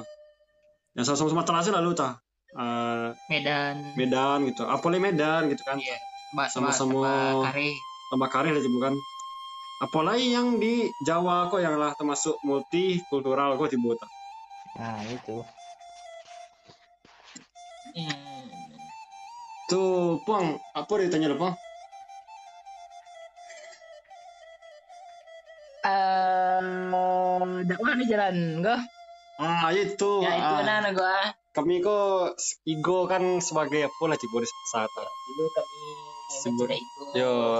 yang 0.94 1.04
sama 1.06 1.30
Sumatera 1.30 1.66
sih 1.66 1.74
lalu 1.74 1.98
tah 1.98 2.22
Eh, 2.50 3.08
Medan. 3.28 3.76
Medan 3.94 4.38
gitu 4.44 4.66
apalagi 4.66 4.98
Medan 5.00 5.46
gitu 5.46 5.62
kan 5.62 5.78
Iya. 5.78 5.96
Ba- 6.30 6.46
Sama-sama- 6.46 7.02
ba- 7.02 7.42
Kare. 7.46 7.70
tambah 8.08 8.28
karir 8.28 8.54
aja 8.54 8.66
bukan 8.68 8.94
apalagi 9.80 10.26
yang 10.28 10.58
di 10.58 10.74
Jawa 11.00 11.46
kok 11.46 11.58
yang 11.58 11.74
lah 11.74 11.94
termasuk 11.94 12.34
multikultural 12.42 13.54
kok 13.54 13.70
tiba 13.70 13.94
tah 13.94 14.10
nah 14.72 14.98
itu 15.04 15.46
Hmm. 17.90 18.46
tuh 19.66 20.22
Pang 20.22 20.46
apa 20.72 20.92
ditanya 20.96 21.26
lo 21.28 21.36
Pang 21.36 21.54
Eh, 25.80 26.60
dakwah 27.64 27.94
di 27.96 28.04
jalan 28.04 28.60
gua. 28.60 28.76
Ah 29.40 29.72
itu. 29.72 30.12
Ya 30.20 30.32
itu 30.36 30.54
ah, 30.60 30.60
nah 30.84 30.92
gua. 30.92 31.32
kami 31.50 31.82
kok 31.82 32.38
ego 32.68 33.10
kan 33.10 33.42
sebagai 33.42 33.90
apa 33.90 34.02
lah 34.06 34.14
tiba 34.20 34.38
di 34.38 34.48
saat 34.70 34.86
Dulu 34.92 35.44
kami 35.50 35.80
Sebut-. 36.30 36.70
Yo, 37.18 37.58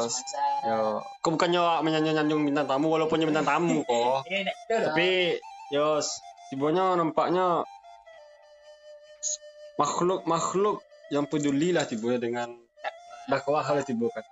yo. 0.63 1.03
Kok 1.27 1.31
bukannya 1.35 1.83
menyanyi-nyanjung 1.83 2.47
bintang 2.47 2.71
tamu 2.71 2.87
walaupun 2.95 3.19
bintang 3.27 3.43
tamu 3.43 3.83
kok. 3.91 4.23
Iya, 4.31 4.47
tapi 4.71 5.43
yo 5.75 5.99
tibanya 6.55 6.95
nampaknya 6.95 7.67
makhluk 9.75 10.23
makhluk 10.27 10.87
yang 11.11 11.27
peduli 11.27 11.75
lah 11.75 11.83
tiba 11.83 12.15
dengan 12.23 12.55
dakwah 13.27 13.67
hal 13.67 13.83
tiba 13.83 14.07
kan. 14.15 14.23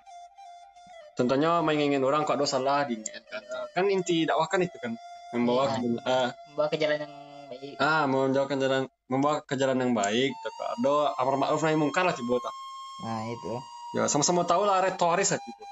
Contohnya 1.18 1.58
mengingin 1.66 2.06
orang 2.06 2.22
kok 2.22 2.38
ada 2.38 2.46
salah 2.46 2.86
diingatkan 2.86 3.42
kan. 3.74 3.84
Inti 3.90 4.22
dakwah 4.22 4.46
kan 4.46 4.62
itu 4.62 4.78
kan. 4.78 4.94
Membawa 5.34 5.66
Iya. 5.68 5.82
ke, 5.82 6.08
ah, 6.08 6.28
membawa 6.54 6.66
ke 6.70 6.76
jalan 6.78 6.98
yang 7.04 7.14
baik. 7.58 7.74
ah 7.82 8.06
menjauhkan 8.06 8.58
jalan 8.62 8.82
membawa 9.10 9.42
ke 9.42 9.54
jalan 9.58 9.78
yang 9.82 9.92
baik 9.92 10.30
tapi 10.30 10.60
ada 10.78 11.18
amar 11.18 11.34
ma'ruf 11.36 11.62
nahi 11.66 11.74
mungkar 11.74 12.06
lah 12.06 12.14
tak 12.14 12.54
nah 12.98 13.22
itu. 13.30 13.54
Ya 13.96 14.04
sama-sama 14.10 14.44
tahu 14.44 14.66
lah 14.68 14.84
retoris 14.84 15.32
lah 15.32 15.40
tiba 15.40 15.64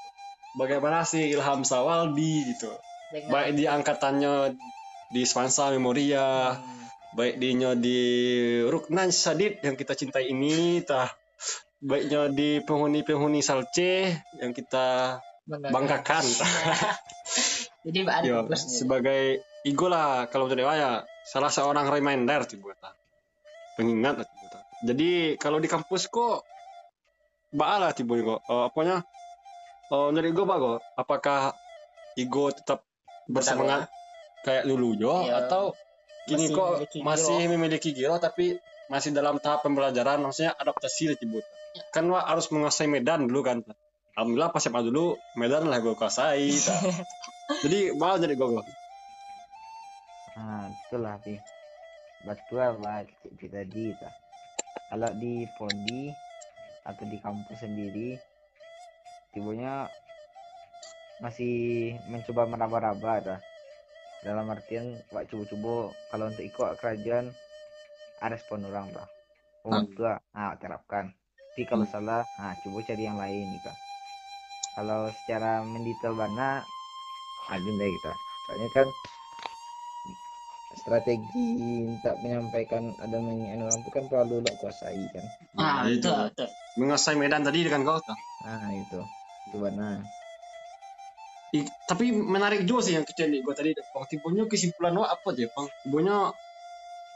bagaimana 0.57 1.05
sih 1.05 1.31
Ilham 1.31 1.63
Sawaldi 1.63 2.55
gitu. 2.55 2.73
Dengan, 3.13 3.31
baik 3.31 3.51
di 3.55 3.65
angkatannya 3.71 4.35
di 5.15 5.23
Swansa 5.23 5.71
Memoria 5.71 6.59
Hmm, 6.59 6.83
baik 7.15 7.39
dinya 7.39 7.79
di 7.79 8.01
Ruknan 8.67 9.15
Sadid 9.15 9.63
yang 9.63 9.79
kita 9.79 9.95
cintai 9.95 10.33
ini 10.33 10.83
tah 10.83 11.07
baiknya 11.79 12.33
di 12.33 12.59
penghuni-penghuni 12.65 13.45
Salce 13.45 14.11
yang 14.43 14.51
kita 14.51 15.21
banggakan. 15.47 16.25
Jadi 17.87 18.03
ada 18.03 18.43
plusnya. 18.43 18.83
sebagai 18.83 19.23
ego 19.63 19.87
lah 19.87 20.27
kalau 20.27 20.51
untuk 20.51 20.59
dewa 20.59 20.75
ya 20.75 21.07
salah 21.27 21.51
seorang 21.51 21.91
reminder 21.91 22.47
tiba 22.47 22.71
tah. 22.79 22.95
pengingat 23.75 24.23
tah. 24.23 24.63
jadi 24.87 25.35
kalau 25.43 25.59
di 25.59 25.67
kampus 25.67 26.07
kok 26.07 26.47
baal 27.51 27.83
lah 27.83 27.93
tiba 27.93 28.15
kok. 28.23 28.41
Eh, 28.47 28.65
apanya? 28.71 29.03
Oh 29.91 30.11
dari 30.15 30.31
gue 30.31 30.45
kok 30.47 30.79
apakah 30.99 31.55
ego 32.19 32.51
tetap 32.55 32.83
bersemangat 33.27 33.91
kayak 34.47 34.67
dulu 34.67 34.95
jo? 34.95 35.27
Iya. 35.27 35.47
atau 35.47 35.75
kini 36.27 36.51
Masih 36.51 36.55
kok 36.59 36.71
memiliki 36.75 36.99
masih 37.03 37.37
giro. 37.39 37.51
memiliki 37.55 37.89
giro 37.95 38.17
tapi 38.19 38.47
masih 38.91 39.11
dalam 39.15 39.39
tahap 39.39 39.63
pembelajaran 39.67 40.23
maksudnya 40.23 40.55
adaptasi 40.59 41.11
lah 41.11 41.17
tiba 41.19 41.39
kan 41.95 42.07
wah 42.11 42.23
harus 42.27 42.51
menguasai 42.51 42.91
medan 42.91 43.27
dulu 43.31 43.47
kan 43.47 43.63
alhamdulillah 44.19 44.51
pas 44.51 44.63
SMA 44.63 44.81
dulu 44.87 45.15
medan 45.39 45.71
lah 45.71 45.79
gue 45.79 45.95
kuasai 45.95 46.51
jadi 47.63 47.95
baal 47.95 48.19
jadi 48.19 48.35
gue 48.35 48.63
nah 50.37 50.69
itulah 50.69 51.17
pi 51.25 51.41
betul 52.21 52.61
lah 52.85 53.01
cik 53.41 53.49
tadi 53.49 53.97
ta. 53.97 54.13
kalau 54.93 55.11
di 55.17 55.49
podi 55.57 56.13
atau 56.85 57.05
di 57.09 57.17
kampus 57.17 57.65
sendiri 57.65 58.21
tibunya 59.33 59.89
masih 61.17 61.97
mencoba 62.05 62.45
meraba-raba 62.45 63.15
ta. 63.25 63.37
dalam 64.21 64.45
artian 64.53 65.01
wak 65.09 65.25
coba-coba 65.33 65.97
kalau 66.13 66.25
untuk 66.29 66.45
ikut 66.45 66.71
kerajaan 66.77 67.33
ada 68.21 68.37
respon 68.37 68.69
orang 68.69 68.93
ta. 68.93 69.09
oh 69.65 69.73
Hmm. 69.73 69.89
betul 69.89 70.13
ah 70.37 70.53
terapkan 70.61 71.17
tapi 71.57 71.65
kalau 71.65 71.89
salah 71.89 72.29
ah 72.37 72.53
coba 72.61 72.85
cari 72.85 73.09
yang 73.09 73.17
lain 73.17 73.49
gitu 73.57 73.73
kalau 74.77 75.09
secara 75.09 75.65
mendetail 75.65 76.13
bana 76.13 76.61
ada 77.49 77.65
deh 77.65 77.89
kita 77.89 78.13
soalnya 78.45 78.69
kan 78.77 78.87
strategi 80.87 81.59
untuk 81.83 82.15
menyampaikan 82.23 82.95
ada 82.95 83.19
mengingat 83.19 83.59
orang 83.59 83.83
itu 83.83 83.91
kan 83.91 84.07
perlu 84.07 84.39
lo 84.39 84.55
kuasai 84.55 85.11
kan 85.11 85.27
Ah, 85.59 85.83
Nah, 85.83 85.91
itu. 85.91 86.07
betul. 86.07 86.49
menguasai 86.79 87.19
medan 87.19 87.43
tadi 87.43 87.67
dengan 87.67 87.83
kau 87.83 87.99
tah. 87.99 88.15
nah 88.39 88.71
itu 88.71 89.03
itu 89.43 89.57
benar 89.59 90.07
I- 91.51 91.73
tapi 91.83 92.13
menarik 92.13 92.63
juga 92.63 92.87
sih 92.87 92.95
yang 92.95 93.03
kecil 93.03 93.33
nih 93.33 93.43
gue 93.43 93.55
tadi 93.55 93.71
Bang 93.91 94.07
tipunya 94.07 94.47
kesimpulan 94.47 94.95
wa 94.95 95.09
apa 95.09 95.27
aja 95.33 95.47
bang 95.49 95.67
tipunya 95.81 96.17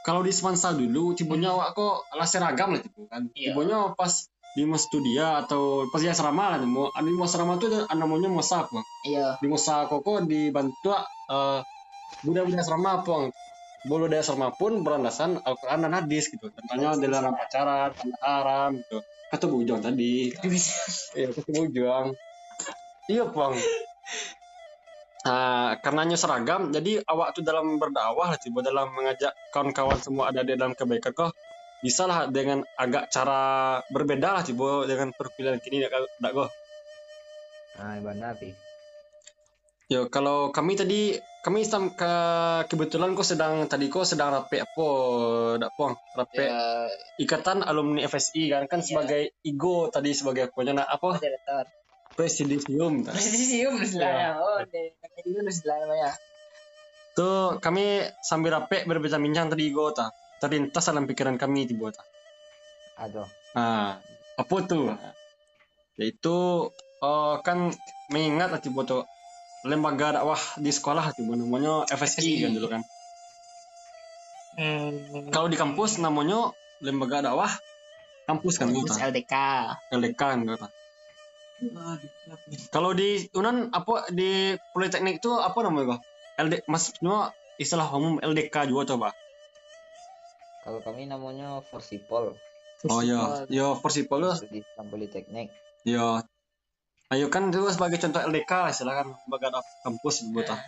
kalau 0.00 0.24
di 0.24 0.32
Semansa 0.32 0.72
dulu 0.72 1.12
tipunya 1.12 1.52
wa 1.52 1.70
kok 1.70 2.08
ala 2.08 2.24
seragam 2.24 2.74
lah 2.74 2.80
tipu 2.80 3.06
kan 3.06 3.28
Iya. 3.36 3.52
tipunya 3.52 3.78
pas 3.94 4.26
di 4.50 4.66
mas 4.66 4.82
studia 4.82 5.46
atau 5.46 5.86
pas 5.86 6.00
di 6.00 6.08
asrama 6.08 6.50
lah 6.50 6.58
mau 6.64 6.90
di 6.90 7.12
mas 7.12 7.30
asrama 7.30 7.54
tuh 7.54 7.70
ada 7.70 7.94
namanya 7.94 8.26
mosak 8.26 8.66
bang 8.72 8.86
Iya. 9.04 9.38
di 9.38 9.46
mosak 9.46 9.86
koko 9.86 10.24
dibantu 10.24 10.90
uh, 11.28 11.60
budak-budak 12.24 12.64
asrama 12.64 13.04
bang 13.04 13.28
bolu 13.86 14.06
dari 14.10 14.20
asrama 14.20 14.52
pun 14.52 14.84
berlandasan 14.84 15.40
Al-Quran 15.40 15.88
dan 15.88 15.92
hadis 15.96 16.28
gitu. 16.28 16.52
Contohnya 16.52 16.96
dilarang 16.96 17.34
pacaran 17.36 17.92
haram 18.20 18.70
gitu. 18.80 18.98
Kata 19.30 19.44
bujang 19.46 19.80
tadi. 19.80 20.34
Iya, 21.14 21.28
ketemu 21.30 21.62
Juang. 21.70 22.06
Iya, 23.06 23.24
Bang. 23.30 23.54
Nah, 25.20 25.76
karenanya 25.84 26.16
seragam, 26.16 26.72
jadi 26.72 27.04
awak 27.04 27.36
tuh 27.36 27.44
dalam 27.44 27.76
berdakwah, 27.76 28.34
tiba 28.40 28.64
dalam 28.64 28.88
mengajak 28.96 29.36
kawan-kawan 29.52 30.00
semua 30.00 30.32
ada 30.32 30.40
di 30.40 30.56
dalam 30.56 30.72
kebaikan 30.72 31.12
kok 31.12 31.36
bisa 31.80 32.04
lah 32.04 32.28
dengan 32.28 32.60
agak 32.76 33.08
cara 33.08 33.80
berbeda 33.88 34.36
lah 34.36 34.42
tiba 34.44 34.84
dengan 34.84 35.16
perpilihan 35.16 35.56
kini 35.56 35.80
dak 35.80 35.96
dak 36.20 36.32
go. 36.36 36.44
nah 37.80 37.96
benar 38.04 38.36
pi 38.36 38.52
Yo, 39.90 40.06
kalau 40.06 40.54
kami 40.54 40.78
tadi 40.78 41.18
kami 41.42 41.66
sam 41.66 41.90
ke 41.90 42.12
kebetulan 42.70 43.10
kok 43.18 43.26
sedang 43.26 43.66
tadi 43.66 43.90
kok 43.90 44.06
sedang 44.06 44.30
rapi 44.30 44.62
apa 44.62 44.86
dak 45.58 45.74
pong 45.74 45.98
rapi 46.14 46.46
Ya, 46.46 46.86
ikatan 47.18 47.66
alumni 47.66 48.06
FSI 48.06 48.54
kan 48.54 48.70
kan 48.70 48.78
Iya. 48.78 48.86
sebagai 48.86 49.22
ego 49.42 49.90
tadi 49.90 50.14
sebagai 50.14 50.46
apa 50.46 50.58
nak 50.62 50.86
apa 50.86 51.18
moderator. 51.18 51.66
presidium. 52.14 53.02
Presidium 53.02 53.80
istilahnya. 53.80 54.30
Iya. 54.30 54.30
Oh, 54.38 54.58
de- 54.62 54.94
itu 55.18 55.40
istilahnya 55.40 55.84
namanya. 55.88 56.10
Tuh 57.10 57.58
kami 57.58 57.84
sambil 58.20 58.54
rapi 58.54 58.84
berbincang-bincang 58.84 59.50
tadi 59.50 59.74
go 59.74 59.90
ta. 59.90 60.12
Terlintas 60.38 60.86
dalam 60.86 61.08
pikiran 61.08 61.34
kami 61.34 61.66
tiba 61.66 61.90
ta. 61.90 62.04
Aduh. 63.00 63.26
Nah, 63.56 63.98
apa 64.36 64.56
tuh? 64.62 64.94
Yaitu 65.96 66.36
eh, 67.00 67.34
kan 67.40 67.72
mengingat 68.06 68.52
lah 68.52 68.60
tiba 68.60 68.84
tuh 68.84 69.02
lembaga 69.66 70.20
dakwah 70.20 70.40
di 70.56 70.70
sekolah 70.72 71.12
tiba 71.12 71.36
namanya 71.36 71.84
FSI 71.88 72.44
kan 72.44 72.50
dulu 72.56 72.68
kan. 72.68 72.82
Hmm, 74.56 75.30
Kalau 75.30 75.46
di 75.46 75.56
kampus 75.56 76.00
namanya 76.02 76.52
lembaga 76.80 77.24
dakwah 77.24 77.52
kampus 78.24 78.56
kan 78.56 78.72
terus 78.72 78.94
gitu. 78.94 78.94
LDK. 78.96 79.34
LDK 79.92 80.20
kan 80.20 80.38
gitu. 80.44 80.66
Kalau 82.72 82.96
di 82.96 83.28
Unan 83.36 83.68
apa 83.68 84.08
di 84.08 84.56
Politeknik 84.72 85.20
itu 85.20 85.30
apa 85.36 85.60
namanya 85.60 85.96
kok? 85.96 86.00
LD 86.40 86.64
maksudnya 86.64 87.36
istilah 87.60 87.84
umum 87.92 88.16
LDK 88.16 88.72
juga 88.72 88.96
coba. 88.96 89.08
Kalau 90.64 90.80
kami 90.80 91.04
namanya 91.04 91.60
Forsipol 91.68 92.36
Oh 92.88 93.04
ya, 93.04 93.44
ya 93.52 93.76
Persipol 93.76 94.24
itu 94.24 94.48
di 94.48 94.64
Islam 94.64 94.86
Politeknik. 94.88 95.52
ya. 95.84 96.24
Ayo 97.10 97.26
kan 97.26 97.50
itu 97.50 97.58
sebagai 97.74 97.98
contoh 97.98 98.22
LDK 98.22 98.52
lah 98.54 98.70
silakan 98.70 99.18
lembaga 99.26 99.66
kampus 99.82 100.30
buat 100.30 100.46
Nah, 100.46 100.62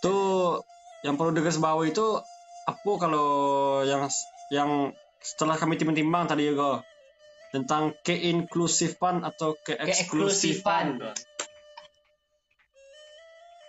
Tuh 0.00 0.64
yang 1.04 1.20
perlu 1.20 1.36
digarisbawahi 1.36 1.92
itu 1.92 2.16
apa 2.64 2.90
kalau 2.96 3.28
yang 3.84 4.08
yang 4.48 4.96
setelah 5.20 5.60
kami 5.60 5.76
timbang-timbang 5.76 6.24
tadi 6.32 6.48
juga 6.48 6.80
tentang 7.52 7.92
keinklusifan 8.00 9.20
atau 9.20 9.60
keeksklusifan. 9.60 10.96
keeksklusifan. 10.96 11.28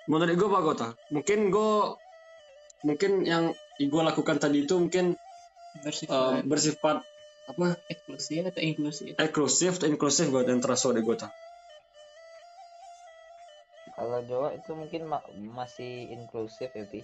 Menurut 0.07 0.35
gue 0.39 0.49
bagus 0.49 0.75
tak? 0.79 0.91
Mungkin 1.11 1.39
gue 1.51 1.73
mungkin 2.87 3.11
yang 3.27 3.51
gue 3.77 4.01
lakukan 4.01 4.39
tadi 4.39 4.63
itu 4.63 4.79
mungkin 4.79 5.15
eh, 5.15 5.81
Bersifat 5.83 6.47
bersifat 6.47 6.97
apa 7.51 7.65
eksklusif 7.91 8.47
atau 8.47 8.61
inklusif? 8.63 9.11
eksklusif 9.19 9.71
atau 9.81 9.87
inklusif 9.91 10.25
buat 10.31 10.47
yang 10.47 10.63
terasa 10.63 10.95
di 10.95 11.03
gue? 11.03 11.15
Kalau 14.21 14.37
Jawa 14.37 14.49
itu 14.53 14.77
mungkin 14.77 15.09
ma- 15.09 15.25
masih 15.33 16.13
inklusif 16.13 16.69
ya, 16.77 16.85
Pi. 16.85 17.01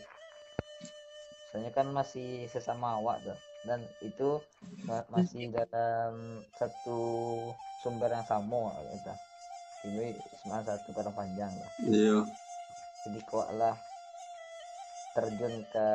Soalnya 1.50 1.74
kan 1.74 1.90
masih 1.90 2.46
sesama 2.46 2.94
awak 2.94 3.26
tuh. 3.26 3.42
Dan 3.66 3.90
itu 4.06 4.38
ma- 4.86 5.10
masih 5.10 5.50
dalam 5.50 6.46
satu 6.54 7.02
sumber 7.82 8.14
yang 8.14 8.22
sama 8.22 8.78
kita. 8.94 9.18
Ini 9.90 10.22
cuma 10.46 10.62
satu 10.62 10.94
padang 10.94 11.18
panjang 11.18 11.58
lah. 11.58 11.74
Iya. 11.82 12.30
Jadi 13.02 13.20
kau 13.26 13.42
lah 13.50 13.74
terjun 15.18 15.66
ke 15.74 15.88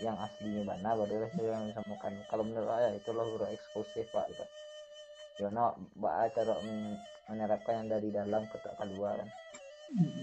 yang 0.00 0.16
aslinya 0.24 0.64
mana 0.64 0.96
barulah 0.96 1.28
itu 1.28 1.44
yang 1.44 1.68
disamakan. 1.68 2.24
Kalau 2.24 2.48
menurut 2.48 2.72
saya 2.72 2.96
itulah 2.96 3.28
huruf 3.28 3.52
eksklusif 3.52 4.08
pak 4.08 4.32
gitu. 4.32 4.48
Yono 5.36 5.76
baca 6.00 6.32
cara 6.32 6.64
men- 6.64 7.04
menerapkan 7.28 7.84
yang 7.84 7.88
dari 7.92 8.08
dalam 8.08 8.48
ke 8.48 8.56
tak 8.64 8.72
keluar 8.80 9.20
kan. 9.20 9.28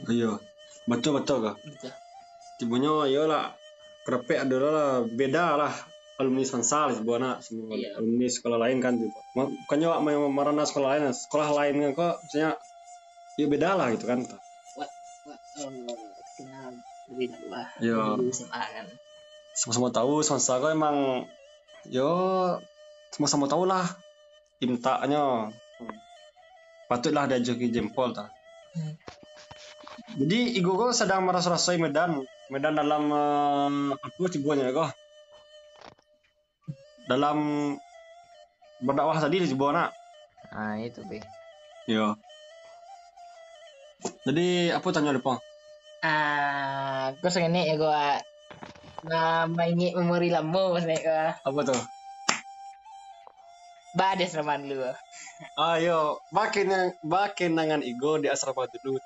Iya. 0.09 0.41
Betul 0.89 1.11
betul 1.21 1.37
kak. 1.45 1.55
Betul. 1.61 1.91
Tibunya 2.57 2.93
ya 3.09 3.25
lah 3.25 3.43
kerepek 4.01 4.45
adalah 4.45 4.71
lah, 4.73 4.89
beda 5.05 5.45
lah 5.57 5.73
alumni 6.17 6.45
Sansal 6.45 6.93
sebuah 6.97 7.41
semua 7.41 7.73
Iya. 7.73 7.97
alumni 7.97 8.27
sekolah 8.29 8.57
lain 8.61 8.77
kan 8.77 8.93
gitu. 8.97 9.17
Ma- 9.33 9.49
Bukannya 9.49 9.87
wak 9.89 10.01
mau 10.05 10.29
marana 10.29 10.65
sekolah 10.65 10.97
lain, 10.97 11.09
sekolah 11.09 11.49
lain 11.57 11.73
kan 11.81 11.91
kok 11.97 12.15
misalnya 12.25 12.51
ya 13.37 13.45
beda 13.49 13.69
lah 13.73 13.87
gitu 13.93 14.05
kan. 14.05 14.19
Wah, 14.77 14.89
oh, 15.65 15.69
kenal 16.37 16.77
lebih 17.09 17.27
dulu 17.33 17.47
lah. 17.49 17.67
Iya. 17.81 17.97
Kan. 18.49 18.85
Sama-sama 19.53 19.89
tahu 19.89 20.21
Sansal 20.21 20.61
kok 20.61 20.73
emang 20.73 21.25
yo 21.89 22.09
sama-sama 23.09 23.49
tahu 23.49 23.65
lah 23.65 23.85
imtaknya. 24.61 25.49
Patutlah 26.85 27.25
ada 27.25 27.39
joki 27.41 27.71
jempol 27.71 28.13
ta. 28.13 28.29
Hmm. 28.71 28.93
Jadi 30.11 30.59
kok 30.59 30.91
sedang 30.91 31.23
merasa-rasai 31.23 31.79
Medan, 31.79 32.19
Medan 32.51 32.75
dalam 32.75 33.03
uh, 33.07 33.95
apa 33.95 34.27
cibuannya 34.27 34.75
kok? 34.75 34.91
Dalam 37.07 37.37
berdakwah 38.83 39.21
tadi 39.21 39.39
di 39.39 39.47
Cibuana. 39.47 39.87
Nah 40.51 40.75
itu 40.83 40.99
Pi. 41.07 41.21
Iya. 41.87 42.17
Jadi 44.27 44.73
apa 44.73 44.87
tanya 44.91 45.15
depan? 45.15 45.37
Ah, 46.01 47.13
aku 47.13 47.29
sengen 47.29 47.53
ya 47.53 47.77
gua 47.77 48.17
na 49.05 49.45
maingi 49.45 49.93
memori 49.93 50.33
lama 50.33 50.73
pas 50.73 50.83
gua. 50.83 51.37
Apa 51.39 51.59
tuh? 51.61 51.81
Bades 53.93 54.33
raman 54.33 54.65
lu. 54.65 54.81
Ayo, 55.59 56.17
makin 56.31 56.67
yang 56.71 56.87
makin 57.03 57.53
nangan 57.53 57.81
igo 57.83 58.17
di 58.17 58.31
asrama 58.31 58.65
dulu. 58.71 58.97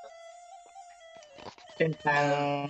Tentang 1.76 2.68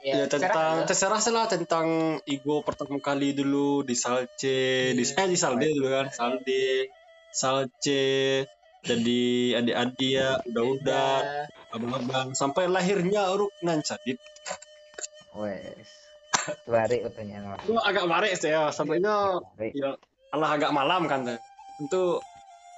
Ya, 0.00 0.24
tentang 0.24 0.88
terserah. 0.88 1.20
lah 1.28 1.44
tentang 1.44 2.16
igo 2.24 2.64
pertama 2.64 2.96
kali 3.04 3.36
dulu 3.36 3.84
di 3.84 3.92
Salce, 3.92 4.96
di 4.96 5.04
eh 5.04 5.26
di 5.28 5.36
Salde 5.36 5.68
dulu 5.68 5.92
kan, 5.92 6.08
Salde, 6.08 6.88
Salce, 7.28 8.48
jadi 8.80 9.60
adik-adik 9.60 10.10
ya, 10.16 10.40
udah-udah, 10.40 11.44
abang-abang, 11.76 12.32
sampai 12.32 12.64
lahirnya 12.72 13.28
Ruknan 13.36 13.84
Sadid. 13.84 14.16
Wes. 15.36 15.84
Pertanyaan 16.64 17.52
apa? 17.52 17.60
Itu 17.60 17.76
agak 17.76 18.04
marik 18.08 18.32
sih 18.40 18.48
ya, 18.48 18.72
sampainya 18.72 19.44
ya 19.76 20.00
Allah 20.32 20.48
agak 20.56 20.72
malam 20.72 21.04
kan. 21.12 21.28
teh. 21.28 21.38
Itu 21.76 22.24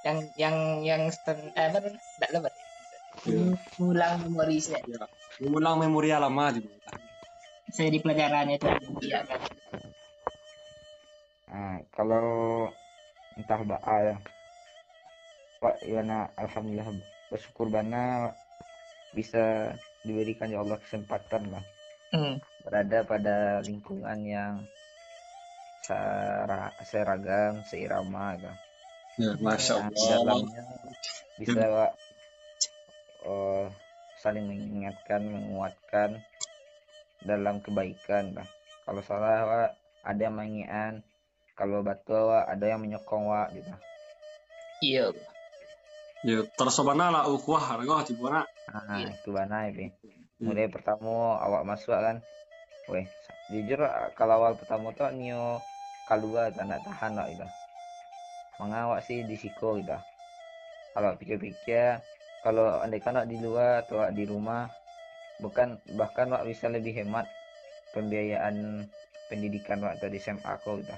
yang 0.03 0.17
yang 0.35 0.55
yang 0.83 1.01
eh, 1.07 1.65
apa 1.71 1.77
tuh? 1.79 1.93
Nggak 2.19 2.31
lebat. 2.35 2.53
Ya, 3.25 3.55
Ulang 3.79 4.13
memori 4.23 4.57
saya. 4.59 4.83
mengulang 5.39 5.75
memori 5.79 6.09
lama 6.09 6.53
juga. 6.53 6.93
Saya 7.73 7.89
di 7.89 7.99
pelajaran 7.99 8.53
itu 8.53 8.69
iya 9.01 9.25
kan. 9.25 9.39
Nah, 11.49 11.75
kalau 11.89 12.25
entah 13.33 13.61
ba'a 13.61 13.97
ya. 14.03 14.17
Pak 15.57 15.79
Yana 15.81 16.27
alhamdulillah 16.35 16.91
bersyukur 17.31 17.71
bana 17.71 18.35
bisa 19.15 19.71
diberikan 20.03 20.51
ya 20.51 20.59
Allah 20.59 20.75
kesempatan 20.77 21.47
lah 21.49 21.63
Hmm. 22.11 22.37
berada 22.61 23.01
pada 23.07 23.37
lingkungan 23.63 24.19
yang 24.21 24.53
sera- 25.81 26.75
seragam, 26.83 27.63
seirama 27.65 28.37
gitu. 28.37 28.53
Ya, 29.17 29.31
masya 29.39 29.87
di 29.87 29.97
Allah. 29.97 30.35
dalamnya 30.35 30.63
bisa 31.37 31.63
Eh, 33.23 33.67
saling 34.19 34.43
mengingatkan, 34.43 35.23
menguatkan 35.23 36.19
dalam 37.23 37.63
kebaikan 37.63 38.35
lah. 38.35 38.47
Kalau 38.83 39.01
salah 39.03 39.47
Wak, 39.47 39.71
ada 40.03 40.21
yang 40.21 40.35
mengingat, 40.35 40.99
kalau 41.55 41.79
batu 41.79 42.11
Wak, 42.11 42.51
ada 42.51 42.65
yang 42.67 42.83
menyokong 42.83 43.31
Wak 43.31 43.55
gitu. 43.55 43.71
Iya. 44.83 45.05
Ya, 46.23 46.39
tersobana 46.55 47.11
lah 47.11 47.23
ukuah 47.31 47.63
harga 47.63 48.07
Cibuana. 48.11 48.43
Nah, 48.67 48.99
Iya. 48.99 49.15
itu 49.15 49.29
mana 49.31 49.67
ya, 49.67 49.71
Pi? 49.71 49.87
Mulai 50.43 50.67
pertama 50.67 51.39
awak 51.39 51.63
masuk 51.63 51.95
kan. 51.95 52.19
Weh, 52.91 53.07
jujur 53.47 53.79
kalau 54.19 54.43
awal 54.43 54.59
pertama 54.59 54.91
tuh 54.91 55.07
nio 55.15 55.63
kalua 56.03 56.51
tak 56.51 56.67
nak 56.67 56.83
tahan 56.83 57.15
lah 57.15 57.31
gitu. 57.31 57.47
Mengawak 58.59 58.99
sih 59.07 59.23
di 59.23 59.39
siko 59.39 59.79
gitu. 59.79 59.95
Kalau 60.91 61.15
pikir-pikir 61.15 62.03
kalau 62.43 62.83
andai 62.83 62.99
kan 63.05 63.15
wak 63.17 63.27
di 63.31 63.37
luar 63.39 63.87
atau 63.87 64.03
di 64.11 64.23
rumah 64.27 64.67
bukan 65.43 65.79
bahkan 65.99 66.27
wak 66.33 66.43
bisa 66.49 66.67
lebih 66.75 66.93
hemat 66.99 67.25
pembiayaan 67.95 68.85
pendidikan 69.31 69.79
wak 69.85 69.97
di 70.13 70.19
SMA 70.19 70.51
aku 70.59 70.83
gitu. 70.83 70.95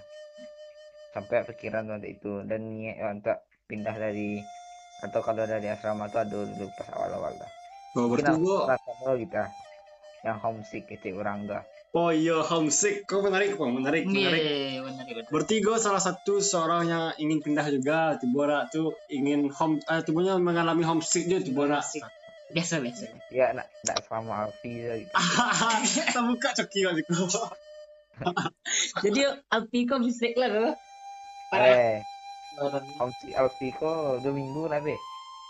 Sampai 1.14 1.48
pikiran 1.48 1.88
waktu 1.88 2.20
itu 2.20 2.44
dan 2.50 2.62
niat 2.76 3.00
untuk 3.16 3.38
pindah 3.70 3.96
dari 3.96 4.44
atau 5.06 5.20
kalau 5.24 5.44
dari 5.48 5.68
asrama 5.72 6.10
tuh 6.12 6.20
ada 6.24 6.38
dulu 6.44 6.68
pas 6.76 6.90
awal-awal 6.92 7.34
dah. 7.40 7.52
Oh, 7.96 8.12
berarti 8.12 8.34
gua, 8.42 8.76
gitu 9.22 9.36
yang 10.26 10.38
homesick 10.42 10.84
gitu 10.90 11.14
orang 11.16 11.46
dah. 11.46 11.64
Oh 11.96 12.12
iya 12.12 12.44
homesick. 12.44 13.08
Kok 13.08 13.32
menarik, 13.32 13.56
Bang? 13.56 13.72
Menarik, 13.72 14.04
menarik. 14.04 14.44
Iya, 14.44 14.84
benar 14.84 15.04
benar. 15.08 15.24
Berarti 15.32 15.56
gue 15.64 15.78
salah 15.80 16.04
satu 16.04 16.44
seorang 16.44 16.84
yang 16.92 17.06
ingin 17.18 17.40
pindah 17.40 17.66
juga. 17.72 18.20
Tibora 18.20 18.68
tuh 18.68 18.94
ingin 19.08 19.48
home, 19.50 19.80
eh, 19.80 20.04
tibunya 20.04 20.36
mengalami 20.36 20.84
homesick 20.84 21.26
juga 21.32 21.42
Tibora. 21.48 21.80
Biasa 22.52 22.78
biasa. 22.84 23.06
Ya 23.34 23.56
nak 23.56 23.72
nak 23.88 23.98
sama 24.06 24.46
Alfi. 24.46 24.86
Kita 25.08 26.20
buka 26.30 26.50
coki 26.54 26.80
kau. 26.86 26.96
Jadi 29.02 29.22
Alpi 29.50 29.80
kok 29.88 30.00
bisa 30.04 30.30
lah 30.36 30.50
tuh. 30.52 30.72
Parah. 31.50 31.68
Eh, 31.74 31.98
homesick 33.00 33.34
Alfi 33.34 33.72
kok 33.72 34.20
dua 34.22 34.34
minggu 34.36 34.68
lah 34.68 34.84
be. 34.84 35.00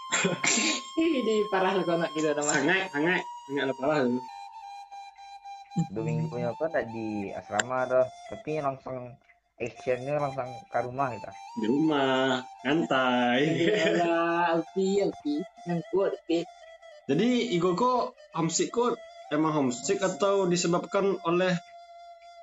Jadi 0.96 1.36
parah 1.50 1.74
lah 1.74 1.84
kau 1.84 1.98
nak 1.98 2.14
gitu 2.14 2.32
nama. 2.32 2.54
Sangat, 2.54 2.94
sangat, 2.94 3.22
sangat 3.50 3.76
parah 3.76 3.98
dulu. 4.06 4.22
Dua 5.92 6.04
minggunya 6.04 6.56
kan 6.56 6.72
ada 6.72 6.88
di 6.88 7.30
asrama 7.32 7.84
dah 7.84 8.08
tapi 8.32 8.64
langsung 8.64 9.12
actionnya 9.56 10.20
langsung 10.20 10.48
ke 10.68 10.80
rumah 10.84 11.12
kita 11.12 11.32
di 11.60 11.66
rumah 11.68 12.40
ngantai 12.64 13.44
Iyalah, 13.44 14.60
Alfi, 14.60 15.00
Alfi. 15.00 15.36
Yang 15.68 15.80
kuat, 15.92 16.12
Alfi. 16.16 16.40
jadi 17.08 17.30
Igoko 17.56 18.12
homesick 18.36 18.72
kok 18.72 18.96
emang 19.32 19.52
homesick 19.56 20.00
atau 20.00 20.48
disebabkan 20.48 21.16
oleh 21.24 21.56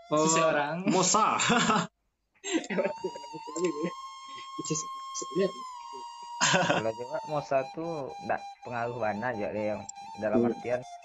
uh, 0.09 0.17
Seseorang. 0.25 0.89
Mosa 0.89 1.37
kalau 6.43 6.93
juga 6.93 7.19
Mosa 7.31 7.59
tuh 7.73 8.11
ndak 8.27 8.41
pengaruh 8.67 8.99
bana 8.99 9.31
aja 9.31 9.49
deh 9.55 9.67
yang 9.75 9.81
dalam 10.19 10.43
Hmm. 10.43 10.51
artian 10.51 10.81
ndak 10.83 11.02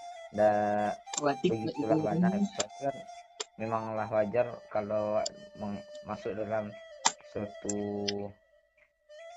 Watik, 1.17 1.49
begitulah 1.49 1.97
kan 2.19 2.43
memanglah 3.57 4.05
wajar 4.11 4.61
kalau 4.69 5.17
masuk 6.05 6.37
dalam 6.37 6.69
suatu 7.33 7.77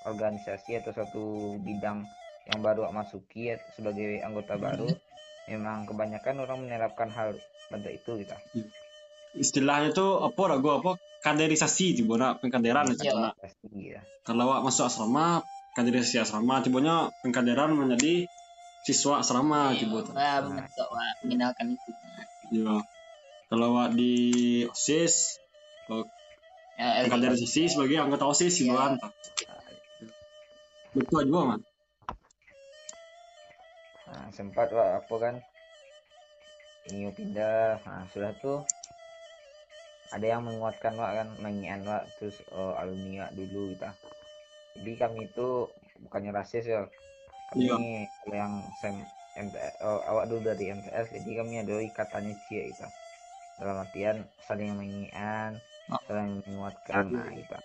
organisasi 0.05 0.81
atau 0.81 0.91
suatu 0.93 1.23
bidang 1.61 2.05
yang 2.49 2.59
baru 2.61 2.89
masuki 2.89 3.53
ya, 3.53 3.57
sebagai 3.73 4.21
anggota 4.21 4.57
baru 4.57 4.89
memang 5.49 5.89
kebanyakan 5.89 6.41
orang 6.41 6.65
menerapkan 6.65 7.09
hal 7.13 7.37
pada 7.69 7.89
itu 7.89 8.17
gitu. 8.21 8.37
Istilahnya 9.37 9.95
tuh 9.95 10.21
apa 10.21 10.43
lah 10.49 10.57
gua 10.59 10.81
apa? 10.81 10.91
Kaderisasi 11.21 12.01
tiba 12.01 12.17
nak 12.17 12.41
pengkaderan 12.41 12.97
Iya. 12.97 13.37
pasti 13.37 13.93
ya 13.93 14.01
kalau 14.25 14.49
awak 14.49 14.65
masuk 14.65 14.89
asrama 14.89 15.45
kaderisasi 15.77 16.17
asrama 16.17 16.65
tibanya 16.65 17.13
pengkaderan 17.21 17.77
menjadi 17.77 18.25
siswa 18.81 19.21
asrama 19.21 19.71
tiba 19.77 20.01
tuh 20.01 20.13
Wah, 20.17 20.41
bentuk, 20.41 20.87
wah, 20.89 21.11
mengenalkan 21.21 21.77
itu. 21.77 21.91
Iya. 22.51 22.81
kalau 23.47 23.65
awak 23.77 23.93
di 23.95 24.13
osis 24.67 25.37
Ya, 26.79 27.05
pengkaderisasi 27.05 27.69
sebagai 27.69 28.01
anggota 28.01 28.25
osis 28.25 28.57
Iya. 28.57 28.65
gitu 28.65 28.73
kan 28.77 28.93
betul 30.91 31.21
juga 31.29 31.41
man 31.55 31.61
Nah, 34.11 34.27
sempat 34.35 34.67
Wak, 34.75 35.07
apa 35.07 35.15
kan? 35.23 35.35
Ini 36.91 37.15
pindah. 37.15 37.79
Nah, 37.79 38.03
sudah 38.11 38.35
tuh 38.43 38.67
ada 40.11 40.25
yang 40.27 40.43
menguatkan 40.43 40.99
Wak 40.99 41.11
kan 41.15 41.27
mengian 41.39 41.87
Wak 41.87 42.11
terus 42.19 42.35
oh, 42.51 42.75
alumni 42.75 43.23
Wak 43.23 43.31
dulu 43.39 43.71
kita 43.71 43.95
jadi 44.75 44.91
kami 45.07 45.31
itu 45.31 45.71
bukannya 46.03 46.31
rasis 46.35 46.67
ya 46.67 46.83
kami 47.51 47.67
kalau 48.23 48.35
yang 48.35 48.53
sem 48.79 48.95
MTS, 49.31 49.73
oh, 49.79 49.99
awak 50.07 50.27
dulu 50.27 50.43
dari 50.43 50.71
MTS 50.71 51.07
jadi 51.11 51.29
kami 51.39 51.53
ada 51.59 51.75
ikatannya 51.79 52.35
cia 52.47 52.63
kita 52.67 52.87
dalam 53.59 53.75
artian 53.79 54.17
saling 54.43 54.71
mengian 54.73 55.59
Oh. 55.91 55.99
saling 56.07 56.39
menguatkan 56.47 57.11
nah 57.11 57.27
kita 57.27 57.59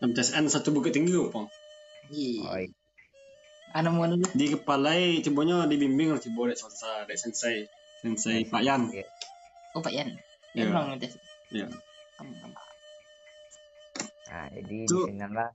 MTSN 0.00 0.46
satu 0.46 0.70
bukit 0.70 0.94
tinggi 0.94 1.10
kok 1.12 1.34
Pong. 1.34 1.46
Iya. 2.08 2.40
oh, 2.46 2.56
iya. 2.56 2.70
Anu 3.70 3.90
mau 3.92 4.06
dulu. 4.06 4.22
di 4.32 4.46
kepalai 4.48 5.18
cibanya 5.18 5.66
dibimbing 5.66 6.14
oleh 6.14 6.22
cibo 6.22 6.46
dek 6.46 6.54
salsa 6.54 7.04
dek 7.04 7.18
sensei 7.18 7.66
sensei 8.00 8.46
Pak 8.46 8.62
Yan 8.62 8.86
Iya. 8.88 9.04
Oh, 9.74 9.82
Pak 9.82 9.92
Yan. 9.92 10.14
Iya. 10.54 10.62
Ya, 10.62 10.74
orang 10.74 10.96
itu. 10.96 11.06
Iya. 11.50 11.66
Kamu. 12.16 12.32
Nah, 14.30 14.46
jadi 14.54 14.76
Itu- 14.86 15.04
di 15.04 15.10
sinilah 15.10 15.48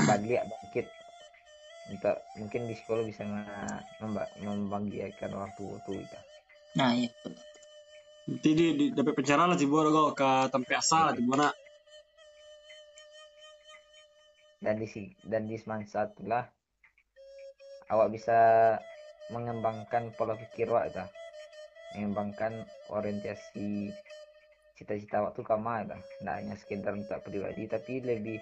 balik 0.00 0.42
bangkit 0.42 0.86
untuk 1.84 2.16
mungkin 2.40 2.64
di 2.64 2.74
sekolah 2.76 3.04
bisa 3.04 3.22
memba- 4.00 4.32
membagikan 4.40 5.36
waktu 5.36 5.62
waktu 5.68 5.90
kita. 6.08 6.20
Nah, 6.80 6.90
iya. 6.96 7.08
betul. 7.20 7.44
nanti 8.24 8.50
di, 8.56 8.66
di 8.72 8.86
dapat 8.96 9.12
pencerahan 9.20 9.52
lah 9.52 9.58
cibo 9.60 9.84
kok 9.84 10.16
ke 10.16 10.30
tempat 10.48 10.80
asal 10.80 11.12
cibo 11.12 11.36
nak 11.36 11.52
Dan 14.64 14.80
di 14.80 14.88
si- 14.88 15.12
dan 15.20 15.44
di 15.44 15.60
semasa 15.60 16.08
itulah 16.08 16.48
awak 17.92 18.08
bisa 18.16 18.38
mengembangkan 19.28 20.08
pola 20.16 20.40
pikir 20.40 20.72
awak 20.72 20.88
itu. 20.88 21.04
Mengembangkan 21.92 22.64
orientasi 22.88 23.92
cita-cita 24.80 25.20
awak 25.20 25.36
tuh 25.36 25.44
kama 25.44 25.84
itu. 25.84 26.00
Tidak 26.00 26.32
hanya 26.32 26.56
sekedar 26.56 26.96
untuk 26.96 27.20
pribadi 27.20 27.68
tapi 27.68 28.00
lebih 28.00 28.40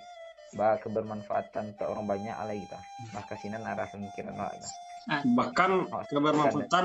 bah 0.53 0.77
kebermanfaatan 0.81 1.73
untuk 1.77 1.89
orang 1.89 2.07
banyak 2.09 2.37
lah 2.37 2.57
kita. 2.57 2.79
Bah 3.13 3.25
kasinan 3.25 3.65
arah 3.65 3.89
pemikiran 3.89 4.37
awak 4.37 4.61
itu. 4.61 4.69
Ah, 5.11 5.21
bahkan 5.35 5.91
Awak 5.91 6.07
kebermanfaatan 6.13 6.85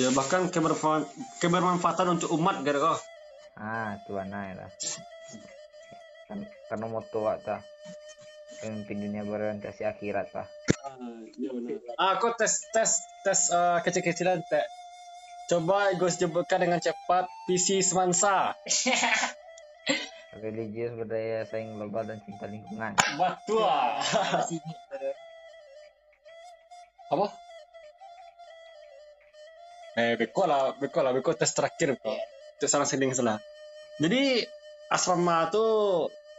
ya 0.00 0.08
bahkan 0.16 0.48
kebermanfaatan 0.48 1.04
kebermanfaatan 1.36 2.06
untuk 2.16 2.32
umat 2.32 2.64
gitu 2.64 2.80
kok 2.80 2.96
Ah, 3.52 4.00
tuan 4.08 4.32
ya 4.32 4.56
lah. 4.56 4.70
Kan 6.24 6.48
karena 6.72 6.86
moto 6.88 7.28
ta. 7.44 7.60
Pemimpin 8.64 9.02
dunia 9.02 9.26
berorientasi 9.26 9.84
akhirat 9.84 10.32
ta. 10.32 10.48
Ah, 12.00 12.16
aku 12.16 12.32
tes 12.38 12.64
tes 12.72 12.90
tes 13.20 13.40
eh, 13.52 13.78
kecil-kecilan 13.84 14.40
teh. 14.48 14.64
Coba 15.52 15.92
Gus 16.00 16.16
sebutkan 16.16 16.64
dengan 16.64 16.80
cepat 16.80 17.28
visi 17.44 17.84
semansa. 17.84 18.56
Religius, 20.42 20.90
budaya, 20.98 21.46
saing 21.46 21.78
global 21.78 22.02
dan 22.02 22.18
cinta 22.26 22.50
lingkungan. 22.50 22.98
Betul. 22.98 23.62
Ingat, 24.50 24.78
baru. 24.90 25.10
Apa? 27.14 27.26
Eh, 30.02 30.18
beko 30.18 30.42
lah, 30.50 30.74
beko 30.74 30.98
lah, 31.04 31.14
beko 31.14 31.30
tes 31.38 31.54
terakhir 31.54 31.94
kok. 31.94 32.10
Iya. 32.10 32.24
Itu 32.58 32.66
salah 32.66 32.88
sending 32.88 33.14
salah. 33.14 33.38
Jadi 34.02 34.42
asrama 34.90 35.46
itu 35.46 35.66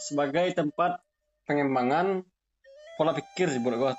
sebagai 0.04 0.52
tempat 0.52 1.00
pengembangan 1.48 2.28
pola 3.00 3.16
pikir 3.16 3.56
di 3.56 3.64
bulan 3.64 3.80
gua. 3.80 3.96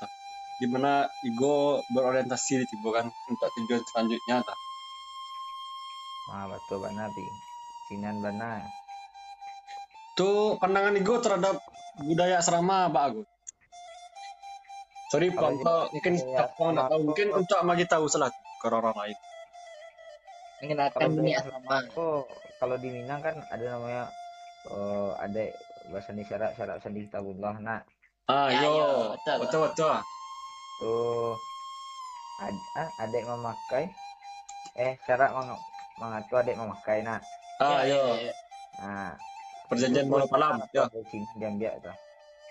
Di 0.60 0.66
mana 0.68 1.08
ego 1.24 1.80
berorientasi 1.96 2.60
di 2.60 2.66
tibu 2.68 2.92
kan 2.92 3.08
untuk 3.08 3.48
tujuan 3.56 3.82
selanjutnya 3.88 4.44
tuh. 4.44 4.58
Wah, 6.28 6.44
betul 6.50 6.84
bana 6.84 7.08
pi. 7.08 7.24
Sinan 7.88 8.20
bana. 8.20 8.83
Tuh 10.14 10.54
pandangan 10.62 10.94
ego 10.94 11.18
terhadap 11.18 11.58
budaya 11.98 12.38
asrama 12.38 12.86
Pak 12.86 13.02
Agus. 13.10 13.26
Sorry, 15.10 15.30
Pak, 15.30 15.62
Pak, 15.62 15.94
mungkin 15.94 16.14
Pak 16.34 16.48
nggak 16.54 16.86
tahu, 16.90 17.00
mungkin 17.06 17.28
untuk 17.34 17.58
bagi 17.66 17.86
tahu 17.86 18.06
salah 18.06 18.30
ke 18.34 18.66
orang 18.66 18.94
lain. 18.94 19.18
Mengenalkan 20.62 21.10
dunia 21.14 21.38
asrama. 21.42 21.76
Oh, 21.98 22.22
kalau 22.62 22.78
di 22.78 22.88
Minang 22.94 23.22
kan 23.22 23.36
ada 23.50 23.64
namanya 23.74 24.10
eh 24.70 25.10
ada 25.20 25.42
bahasa 25.92 26.10
syarat 26.14 26.50
syarat 26.56 26.76
sandi 26.80 27.04
kitabullah. 27.10 27.58
Nah, 27.60 27.82
Ah, 28.24 28.48
Ya, 28.48 28.64
yo, 28.64 28.72
yo, 28.72 28.88
betul. 29.12 29.36
betul 29.44 29.60
betul. 29.68 29.94
tuh 30.80 31.36
ada 32.40 32.60
ah, 32.80 32.88
adik 33.04 33.22
memakai 33.28 33.84
eh 34.80 34.96
syarat 35.04 35.30
meng, 35.36 35.52
mengatur 36.00 36.40
adik 36.40 36.56
memakai. 36.56 37.04
Nah, 37.04 37.20
Ah, 37.60 37.84
Ya, 37.84 37.92
yo, 37.94 38.02
ya, 38.18 38.32
ya. 38.32 38.34
nah 38.80 39.12
perjanjian 39.66 40.06
itu 40.06 40.12
bola 40.12 40.26
malam. 40.28 40.54
Yo, 40.70 40.84
Dari 40.88 41.06
sini 41.08 41.26
diam 41.36 41.54
dia 41.56 41.72
tuh. 41.80 41.96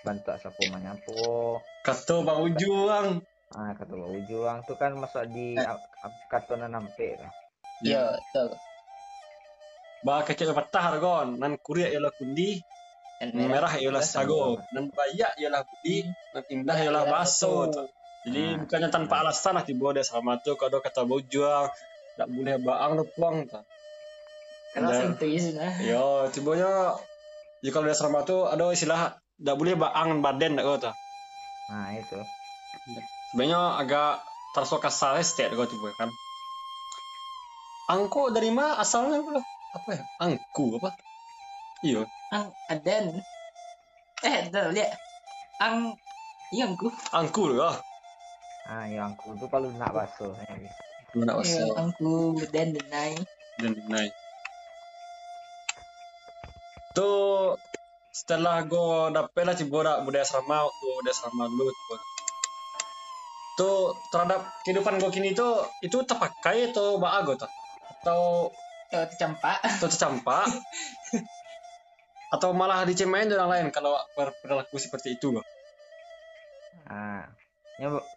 Bantu 0.04 0.36
sapu 0.36 0.62
menyapu. 0.68 1.58
kata 1.80 2.20
Bang 2.20 2.40
Ujung. 2.44 3.24
Ah, 3.54 3.70
kata 3.72 3.92
Pak 3.94 4.10
Ujuang 4.10 4.58
tuh 4.66 4.74
kan 4.74 4.92
masuk 4.98 5.30
di 5.30 5.54
Eh. 5.54 5.62
ap- 5.62 5.86
ap- 6.02 6.24
kartonan 6.26 6.74
nampe 6.74 7.14
tuh. 7.14 7.30
Iya, 7.84 8.18
betul. 8.18 8.58
Bah 10.04 10.20
kecil 10.20 10.52
patah 10.52 10.92
argon, 10.92 11.40
nan 11.40 11.56
kuria 11.56 11.88
ialah 11.88 12.12
kundi, 12.12 12.60
nan 13.24 13.32
merah 13.48 13.72
ialah 13.72 14.04
sago, 14.04 14.60
nan 14.68 14.92
bayak 14.92 15.32
ialah 15.40 15.64
budi, 15.64 16.12
nan 16.28 16.44
indah 16.52 16.76
ialah 16.76 17.02
baso. 17.08 17.72
Jadi 18.20 18.56
bukannya 18.60 18.88
tanpa 18.88 19.24
alasan 19.24 19.56
lah 19.56 19.64
tiba 19.64 19.92
dia 19.92 20.04
sama 20.04 20.40
tuh 20.40 20.56
kalau 20.56 20.80
kata 20.80 21.04
Bujang, 21.04 21.68
tak 22.16 22.28
boleh 22.28 22.56
baang 22.60 23.00
tu 23.00 23.04
puang 23.16 23.44
itu 24.74 25.24
ya 25.24 25.38
sudah. 25.40 25.72
Yo, 25.80 26.04
tibanya 26.28 26.98
ya 27.62 27.70
kalau 27.70 27.86
di 27.86 27.94
asrama 27.94 28.26
tuh 28.26 28.44
ada 28.44 28.68
istilah 28.68 29.14
tak 29.36 29.54
boleh 29.54 29.74
baang 29.74 30.18
badan 30.18 30.58
tak 30.58 30.66
kata. 30.66 30.90
Nah, 31.70 31.88
itu. 31.94 32.18
Sebenarnya 33.30 33.80
agak 33.80 34.20
tersuka 34.52 34.90
salah 34.90 35.22
setiap 35.22 35.54
kau 35.54 35.64
tiba 35.64 35.90
kan. 35.94 36.10
Angko 37.84 38.32
dari 38.32 38.48
mana 38.48 38.80
asalnya 38.80 39.20
apa? 39.20 39.40
Apa 39.74 39.88
ya? 39.92 40.02
Angku 40.18 40.78
apa? 40.80 40.90
Iya, 41.84 42.02
Ang 42.32 42.46
Aden. 42.70 43.04
Eh, 44.24 44.40
dah 44.48 44.72
lihat. 44.72 44.96
Ang 45.60 45.92
Iya, 46.54 46.70
angku. 46.70 46.88
angku 47.10 47.50
loh. 47.50 47.74
Ah, 48.64 48.88
yang 48.88 49.12
aku 49.12 49.36
tuh 49.36 49.50
kalau 49.52 49.68
nak 49.76 49.92
ya, 49.92 50.54
Bi. 50.56 50.68
Mana 51.18 51.42
Iya, 51.42 51.66
angku 51.76 52.38
dan 52.48 52.72
denai. 52.72 53.18
dan 53.60 53.72
naik. 53.86 54.12
Tuh 56.94 57.58
setelah 58.14 58.62
gue 58.62 59.10
dapet 59.10 59.42
lah 59.42 59.58
ciboda 59.58 59.92
budaya 60.06 60.22
asrama 60.22 60.64
waktu 60.70 60.86
budaya 61.02 61.14
asrama 61.14 61.44
dulu. 61.50 61.72
Tuh 63.58 63.94
terhadap 64.10 64.40
kehidupan 64.62 65.02
gue 65.02 65.10
kini 65.10 65.30
tuh 65.34 65.66
itu 65.82 66.02
terpakai 66.06 66.70
atau 66.70 66.98
bagus 67.02 67.42
tuh? 67.42 67.50
atau 68.04 68.52
tercampak. 68.92 69.58
atau 69.66 69.88
tercampak 69.90 70.46
atau 72.34 72.50
malah 72.50 72.82
dicemain 72.82 73.26
orang 73.30 73.50
lain 73.50 73.66
kalau 73.70 73.94
berperilaku 74.18 74.74
seperti 74.82 75.14
itu 75.14 75.30
loh. 75.30 75.46
Nah, 76.90 77.22
ya 77.78 77.86
bu- 77.94 78.08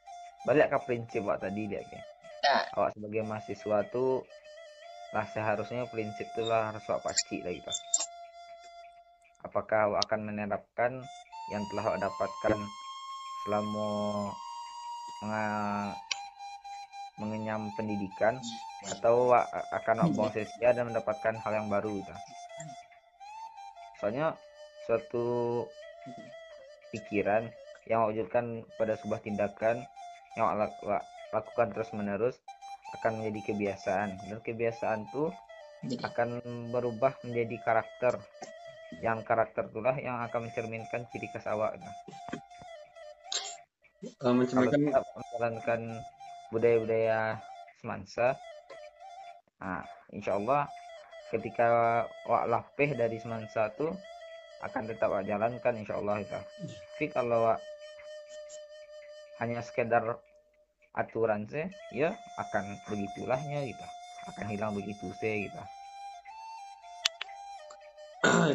balik 0.49 0.73
ke 0.73 0.77
prinsip 0.89 1.21
awak 1.21 1.45
tadi 1.45 1.69
dia 1.69 1.85
kan. 1.85 2.03
Nah. 2.41 2.63
Awak 2.81 2.89
sebagai 2.97 3.21
mahasiswa 3.21 3.77
tuh 3.93 4.25
lah 5.13 5.25
seharusnya 5.29 5.85
prinsip 5.87 6.25
tuh 6.33 6.49
lah 6.49 6.73
harus 6.73 6.81
awak 6.89 7.05
pasti 7.05 7.45
lah 7.45 7.53
gitu. 7.53 7.69
Apakah 9.47 9.79
awak 9.87 10.11
akan 10.11 10.19
menerapkan 10.27 10.91
yang 11.47 11.63
telah 11.71 11.95
awak 11.95 12.03
dapatkan 12.11 12.59
selama 13.47 13.89
mengenyam 17.15 17.71
pendidikan? 17.71 18.43
Atau 18.83 19.31
awak 19.31 19.47
akan 19.71 19.95
awak 20.03 20.11
buang 20.13 20.31
sia-sia 20.35 20.75
dan 20.75 20.91
mendapatkan 20.91 21.39
hal 21.41 21.53
yang 21.63 21.67
baru 21.71 21.91
gitu. 22.03 22.15
Soalnya 23.97 24.35
suatu 24.85 25.25
pikiran 26.93 27.47
yang 27.87 28.03
awak 28.03 28.11
wujudkan 28.13 28.45
pada 28.75 28.93
sebuah 28.99 29.19
tindakan 29.23 29.87
yang 30.35 30.45
awak 30.51 30.75
lak- 30.75 30.83
lak- 30.83 31.09
lakukan 31.33 31.67
terus 31.73 31.89
menerus 31.95 32.35
akan 32.95 33.23
menjadi 33.23 33.51
kebiasaan. 33.51 34.09
Dan 34.27 34.39
kebiasaan 34.43 35.07
tuh 35.11 35.31
Jadi 35.77 36.01
akan 36.01 36.29
berubah 36.73 37.21
menjadi 37.21 37.55
karakter 37.61 38.17
yang 39.01 39.21
karakter 39.21 39.69
itulah 39.69 39.93
yang 39.97 40.17
akan 40.25 40.49
mencerminkan 40.49 41.05
ciri 41.13 41.29
khas 41.29 41.45
awak 41.45 41.77
gitu. 41.77 41.91
Eh, 44.05 44.13
kalau 44.17 44.33
mencerminkan 44.41 44.79
kita 44.89 44.99
menjalankan 45.01 45.81
budaya-budaya 46.49 47.19
semansa 47.77 48.39
nah 49.57 49.81
insya 50.13 50.37
Allah 50.37 50.69
ketika 51.33 51.67
awak 52.29 52.45
lapeh 52.45 52.93
dari 52.93 53.17
semansa 53.17 53.73
tuh 53.73 53.89
akan 54.61 54.83
tetap 54.89 55.09
awak 55.13 55.25
jalankan 55.25 55.73
insya 55.77 55.97
Allah 55.97 56.21
itu. 56.21 56.39
Tapi 56.97 57.05
kalau 57.13 57.45
awak 57.45 57.59
hanya 59.41 59.61
sekedar 59.61 60.17
aturan 60.97 61.45
sih 61.45 61.69
ya 61.93 62.17
akan 62.37 62.81
begitulahnya 62.89 63.65
gitu. 63.69 63.85
Akan 64.29 64.45
hilang 64.49 64.73
begitu 64.73 65.13
sih 65.21 65.49
gitu 65.49 65.61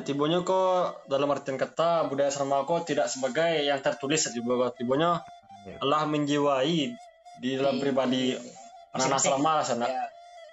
tibonya 0.00 0.40
kok 0.40 1.04
dalam 1.04 1.28
artian 1.28 1.60
kata 1.60 2.08
budaya 2.08 2.32
sama 2.32 2.64
kok 2.64 2.88
tidak 2.88 3.12
sebagai 3.12 3.60
yang 3.60 3.84
tertulis 3.84 4.24
saja 4.24 4.40
bahwa 4.40 4.72
tibonya 4.72 5.20
Ya. 5.62 5.78
Allah 5.78 6.10
menjiwai 6.10 6.90
di 7.38 7.50
dalam 7.54 7.78
pribadi 7.78 8.34
anak-anak 8.34 9.22
Masing-masing. 9.22 9.30
selama 9.30 9.50
lah 9.54 9.64
sana. 9.64 9.86
ya. 9.86 10.04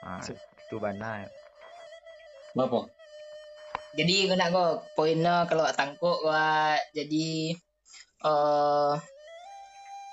nah, 0.05 0.21
itu 0.21 0.75
benar 0.77 1.25
Kenapa? 2.53 2.79
jadi 3.97 4.15
guna 4.29 4.45
kok 4.53 4.73
poinnya 4.93 5.49
kalau 5.49 5.65
tangkuk 5.73 6.21
wah 6.21 6.77
jadi 6.93 7.57
eh 8.21 8.93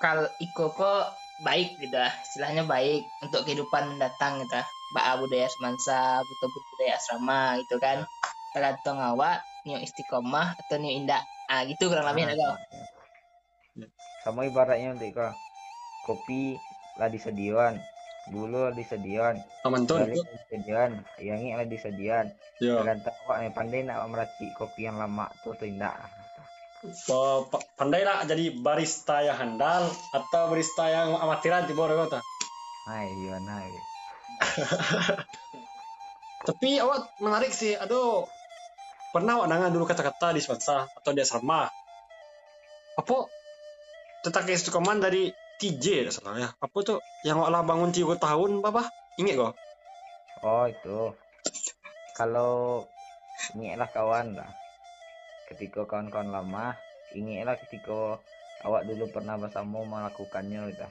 kalau 0.00 0.24
iko 0.40 0.72
kok 0.72 1.12
baik 1.44 1.76
gitu 1.76 1.96
ah. 2.00 2.12
istilahnya 2.24 2.64
baik 2.64 3.04
untuk 3.20 3.44
kehidupan 3.44 3.96
mendatang 3.96 4.40
gitu 4.40 4.56
ah. 4.56 4.66
Ba'a 4.96 5.18
budaya 5.20 5.44
semansa 5.50 6.24
betul 6.24 6.48
budaya 6.48 6.96
asrama 6.96 7.60
gitu 7.60 7.76
kan 7.76 8.00
tergantung 8.56 8.96
awak 8.96 9.44
nyo 9.68 9.76
istiqomah 9.76 10.56
atau 10.56 10.80
nyo 10.80 10.88
indah 10.88 11.20
ah 11.44 11.60
gitu 11.68 11.92
kurang 11.92 12.08
lebihnya 12.08 12.32
kok 12.32 12.56
Ya. 13.76 13.92
sama 14.24 14.48
ibaratnya 14.48 14.96
untuk 14.96 15.12
kau 15.12 15.36
kopi 16.00 16.56
lah 16.96 17.12
disediakan 17.12 17.84
gula 18.24 18.72
lah 18.72 18.72
disediakan 18.72 19.44
Aman 19.68 19.84
tuh. 19.84 20.00
balik 20.00 20.16
lah 20.24 20.32
disediakan 20.40 20.90
yangi 21.20 21.52
lah 21.52 21.68
disediakan 21.68 22.26
Ya. 22.56 22.80
tergantung 22.80 23.12
awak 23.28 23.36
nih 23.44 23.52
pandai 23.52 23.84
nak 23.84 24.08
meracik 24.08 24.48
kopi 24.56 24.88
yang 24.88 24.96
lama 24.96 25.28
tuh 25.44 25.52
tidak 25.60 26.08
Pa- 27.04 27.44
pa- 27.52 27.66
pandai 27.76 28.00
lah 28.00 28.24
jadi 28.24 28.56
barista 28.56 29.20
yang 29.20 29.36
handal 29.36 29.92
atau 30.08 30.42
barista 30.48 30.88
yang 30.88 31.12
amatiran 31.20 31.68
di 31.68 31.76
bawah 31.76 32.08
kota. 32.08 32.24
hai 32.88 33.12
iya 33.12 33.36
nah. 33.44 33.60
Tapi 36.46 36.78
awak 36.78 37.10
menarik 37.18 37.50
sih. 37.50 37.74
Aduh, 37.74 38.28
pernah 39.16 39.40
awak 39.40 39.48
dengar 39.48 39.72
dulu 39.72 39.88
kata-kata 39.88 40.36
di 40.36 40.44
Swansa 40.44 40.84
atau 40.84 41.10
di 41.16 41.24
asrama? 41.24 41.64
Apa? 43.00 43.16
Tentang 44.20 44.44
keistiqomahan 44.44 45.00
dari 45.00 45.32
TJ 45.56 46.12
ya. 46.12 46.52
Apa 46.60 46.78
tuh 46.84 47.00
yang 47.24 47.40
lah 47.40 47.64
bangun 47.64 47.96
tiga 47.96 48.20
tahun, 48.20 48.60
apa? 48.60 48.92
Ingat 49.16 49.36
kok? 49.40 49.54
oh 50.44 50.64
itu 50.68 51.00
kalau 52.12 52.84
ingatlah 53.56 53.88
kawan 53.88 54.36
lah 54.36 54.50
ketika 55.48 55.88
kawan-kawan 55.88 56.28
lama 56.28 56.76
ingatlah 57.16 57.56
ketika 57.64 58.20
awak 58.66 58.84
dulu 58.84 59.08
pernah 59.08 59.40
bersama 59.40 59.80
melakukannya 59.84 60.76
gitu 60.76 60.88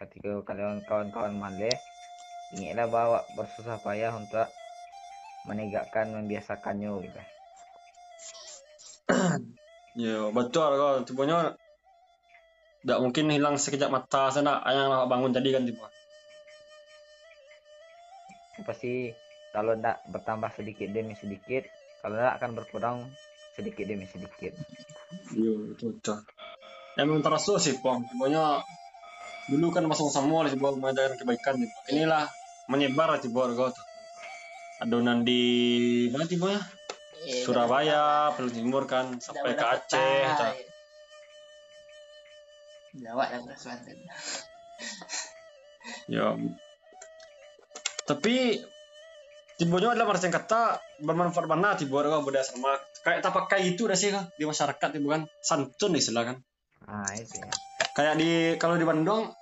ketika 0.00 0.32
kalian 0.48 0.80
kawan-kawan 0.88 1.36
maleh 1.36 1.76
ingatlah 2.56 2.86
bahwa 2.90 3.18
bersusah 3.38 3.78
payah 3.78 4.10
untuk 4.14 4.48
menegakkan 5.46 6.10
membiasakannya 6.10 6.90
gitu 7.06 7.20
Ya, 9.98 10.30
betul 10.30 10.70
kok. 10.78 11.10
Tibanya 11.10 11.58
tidak 12.80 12.98
mungkin 13.02 13.26
hilang 13.34 13.58
sekejap 13.58 13.90
mata 13.90 14.30
sana. 14.30 14.62
Yang 14.70 14.86
awak 14.86 15.08
bangun 15.10 15.34
tadi 15.34 15.50
kan 15.50 15.66
tiba. 15.66 15.88
pasti 18.60 19.08
kalau 19.56 19.72
tidak 19.72 20.04
bertambah 20.04 20.52
sedikit 20.52 20.92
demi 20.92 21.16
sedikit 21.16 21.64
kalau 22.04 22.20
tidak 22.20 22.34
akan 22.36 22.50
berkurang 22.52 22.96
sedikit 23.56 23.88
demi 23.88 24.04
sedikit 24.04 24.52
Iya, 25.32 25.74
betul 25.74 25.96
betul. 25.96 26.22
Emang 27.00 27.24
terasa 27.24 27.58
sih, 27.58 27.80
Pong. 27.82 28.06
Tibanya 28.06 28.62
dulu 29.50 29.74
kan 29.74 29.82
masuk 29.90 30.12
semua 30.12 30.46
lah 30.46 30.52
tiba 30.52 30.70
mengajarkan 30.70 31.18
kebaikan. 31.18 31.58
Inilah 31.90 32.30
menyebar 32.70 33.18
kau 33.18 33.68
tuh. 33.74 33.86
Adonan 34.80 35.26
di 35.26 35.42
mana 36.08 36.24
tibanya? 36.24 36.62
Iya, 37.20 37.44
Surabaya, 37.44 38.32
Pulau 38.32 38.48
Timur 38.48 38.88
kan 38.88 39.20
sampai 39.20 39.52
ke 39.52 39.66
Aceh. 39.66 40.24
tuh. 40.40 40.52
Jawa 42.96 43.24
dan 43.28 43.42
Banten. 43.44 43.98
Ya. 46.06 46.36
Tapi 48.04 48.60
tibanya 49.56 49.96
adalah 49.96 50.12
artian 50.12 50.34
kata 50.34 50.76
bermanfaat 51.00 51.46
mana 51.48 51.72
tiba 51.72 52.04
kau 52.04 52.20
budaya 52.20 52.44
sama 52.44 52.76
kayak 53.00 53.24
tak 53.24 53.32
pakai 53.32 53.74
itu 53.74 53.88
dah 53.88 53.96
sih 53.96 54.12
kan 54.12 54.28
di 54.36 54.44
masyarakat 54.44 54.88
tiba 54.92 55.08
kan 55.08 55.22
santun 55.40 55.96
istilah 55.96 56.24
kan. 56.30 56.36
nah 56.84 57.06
itu 57.16 57.38
ya 57.38 57.48
Kayak 57.96 58.14
di 58.20 58.30
kalau 58.60 58.76
di 58.76 58.84
Bandung 58.84 59.32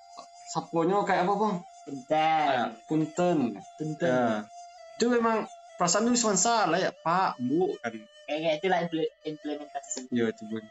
sapunya 0.54 0.98
kayak 1.04 1.26
apa 1.26 1.32
bang? 1.36 1.54
Punten. 1.88 2.48
Kayak 2.52 2.70
punten. 2.84 3.38
Punten. 3.80 4.12
Ya. 4.12 4.44
Itu 5.00 5.08
memang 5.08 5.48
perasaan 5.80 6.12
itu 6.12 6.20
cuma 6.20 6.36
salah 6.36 6.76
ya 6.76 6.92
Pak 6.92 7.40
Bu 7.40 7.80
kan. 7.80 7.96
Kayak 8.28 8.60
itulah 8.60 8.78
impl- 8.84 9.14
implementasi. 9.24 10.12
Ya 10.12 10.28
itu 10.28 10.44
bun. 10.44 10.68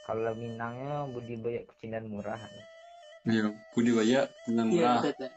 kalau 0.00 0.32
Minangnya 0.32 1.04
budidaya 1.04 1.68
kecil 1.68 1.92
dan 1.92 2.08
murah 2.08 2.40
Ya 3.28 3.52
budidaya 3.76 4.32
dengan 4.48 4.72
Iya, 4.72 4.72
murah. 4.72 5.00
betul. 5.04 5.28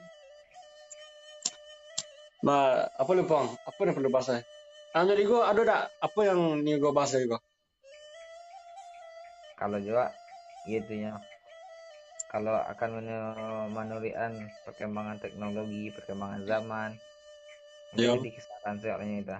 Nah, 2.48 2.88
apa 2.96 3.12
lu 3.12 3.28
bang? 3.28 3.48
Apa 3.68 3.80
yang 3.84 3.96
perlu 4.00 4.08
bahas? 4.08 4.48
Ah, 4.96 5.04
jadi 5.04 5.28
gua 5.28 5.52
ada 5.52 5.62
tak 5.68 5.82
apa 6.00 6.20
yang 6.24 6.40
ni 6.64 6.80
gua 6.80 6.96
bahas 6.96 7.12
dari 7.12 7.28
gua? 7.28 7.44
kalau 9.60 9.78
juga 9.78 10.18
gitu 10.66 10.90
ya 10.90 11.22
kalau 12.32 12.56
akan 12.56 12.90
men- 12.96 13.36
menurian 13.76 14.34
perkembangan 14.64 15.20
teknologi 15.20 15.92
perkembangan 15.92 16.42
zaman 16.48 16.92
Iya. 17.92 18.16
jadi 18.16 18.30
kisaran 18.32 18.80
soalnya 18.80 19.16
itu 19.20 19.38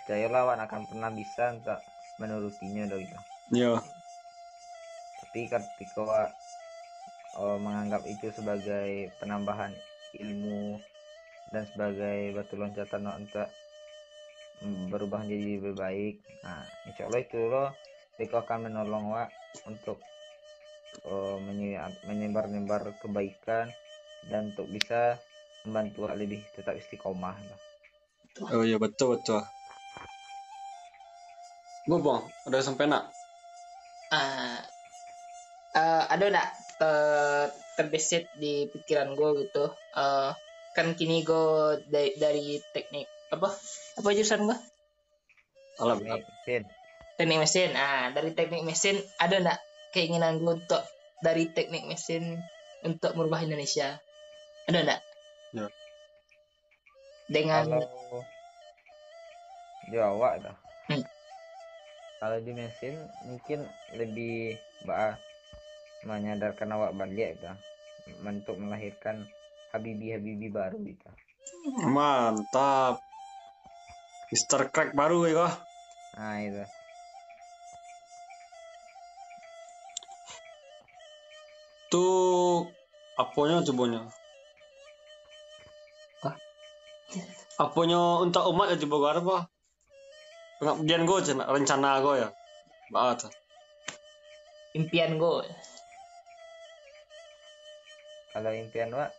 percayalah 0.00 0.42
wan 0.48 0.60
akan 0.64 0.82
pernah 0.88 1.10
bisa 1.12 1.52
untuk 1.52 1.80
menurutinya 2.16 2.88
dong 2.88 3.04
itu 3.04 3.20
Ya. 3.52 3.76
tapi 5.20 5.52
ketika 5.52 6.32
eh, 7.36 7.58
menganggap 7.60 8.08
itu 8.08 8.32
sebagai 8.32 9.12
penambahan 9.20 9.76
ilmu 10.16 10.80
dan 11.52 11.68
sebagai 11.68 12.32
batu 12.32 12.56
loncatan 12.56 13.04
untuk 13.20 13.48
mm, 14.64 14.88
berubah 14.88 15.28
menjadi 15.28 15.60
lebih 15.60 15.74
baik 15.76 16.16
nah 16.40 16.64
insya 16.88 17.04
Allah 17.04 17.20
itu 17.20 17.36
loh 17.52 17.76
Riko 18.16 18.40
akan 18.40 18.72
menolong 18.72 19.12
wak 19.12 19.28
untuk 19.68 20.00
eh, 21.04 21.36
menye- 21.40 22.00
menyebar-nyebar 22.08 22.96
kebaikan 23.00 23.68
dan 24.24 24.52
untuk 24.52 24.68
bisa 24.68 25.20
membantu 25.64 26.08
lebih 26.08 26.40
tetap 26.52 26.76
istiqomah 26.76 27.36
lah. 27.36 27.60
Oh 28.50 28.64
iya 28.64 28.76
betul 28.80 29.16
betul. 29.20 29.40
Gua 31.84 31.98
bang, 32.00 32.22
udah 32.48 32.60
sampai 32.64 32.88
nak. 32.88 33.12
Ah, 34.08 34.58
eh, 35.76 36.04
ada 36.08 36.24
enggak 36.28 36.48
ter 36.80 36.94
terbesit 37.74 38.30
di 38.38 38.66
pikiran 38.70 39.14
gue 39.14 39.46
gitu 39.46 39.64
Eh, 39.94 40.30
kan 40.74 40.86
kini 40.98 41.22
gue 41.22 41.78
dari, 41.86 42.18
dari 42.18 42.58
teknik 42.74 43.06
apa 43.30 43.46
apa 43.94 44.08
jurusan 44.10 44.46
gue 44.46 44.58
alam 45.78 45.98
Teknik 46.02 46.22
mesin. 46.26 46.62
teknik 47.14 47.38
mesin 47.38 47.70
ah 47.78 48.10
dari 48.10 48.30
teknik 48.34 48.62
mesin 48.66 48.98
ada 49.22 49.38
nggak 49.38 49.60
keinginan 49.94 50.42
gue 50.42 50.54
untuk 50.58 50.82
dari 51.24 51.48
teknik 51.48 51.88
mesin 51.88 52.36
untuk 52.84 53.16
merubah 53.16 53.40
Indonesia 53.40 53.96
ada 54.68 54.80
nggak 54.84 55.02
Ya. 55.54 55.70
dengan 57.30 57.78
Kalau 57.78 58.26
di 59.86 59.96
awak 60.02 60.42
dah. 60.42 60.56
Hmm. 60.90 61.04
Kalau 62.18 62.38
di 62.42 62.52
mesin 62.52 63.06
mungkin 63.22 63.70
lebih 63.94 64.58
bah 64.82 65.14
menyadarkan 66.02 66.74
awak 66.74 66.92
balik 66.98 67.38
dah 67.38 67.54
untuk 68.26 68.58
melahirkan 68.58 69.30
Habibi-Habibi 69.72 70.50
baru 70.50 70.76
gitu. 70.82 71.08
mantap 71.86 72.98
Mister 74.28 74.68
Crack 74.74 74.92
baru 74.98 75.24
ya 75.30 75.32
kok 75.38 75.54
Nah 76.18 76.36
itu. 76.42 76.64
Tuh 81.94 82.66
apanya 83.14 83.62
cobanya 83.62 84.02
Hah? 86.26 86.34
apanya 87.62 88.26
untuk 88.26 88.42
umat 88.50 88.74
ya 88.74 88.82
coba 88.82 88.96
gue 88.98 89.10
apa 89.22 89.36
pengabdian 90.58 91.06
gue 91.06 91.18
cina 91.22 91.46
rencana 91.46 92.02
gue 92.02 92.14
ya. 92.26 92.28
Banget 92.90 93.30
impian 94.74 95.14
gue 95.22 95.46
Kalau 98.34 98.50
impian 98.50 98.90
Wak 98.90 99.10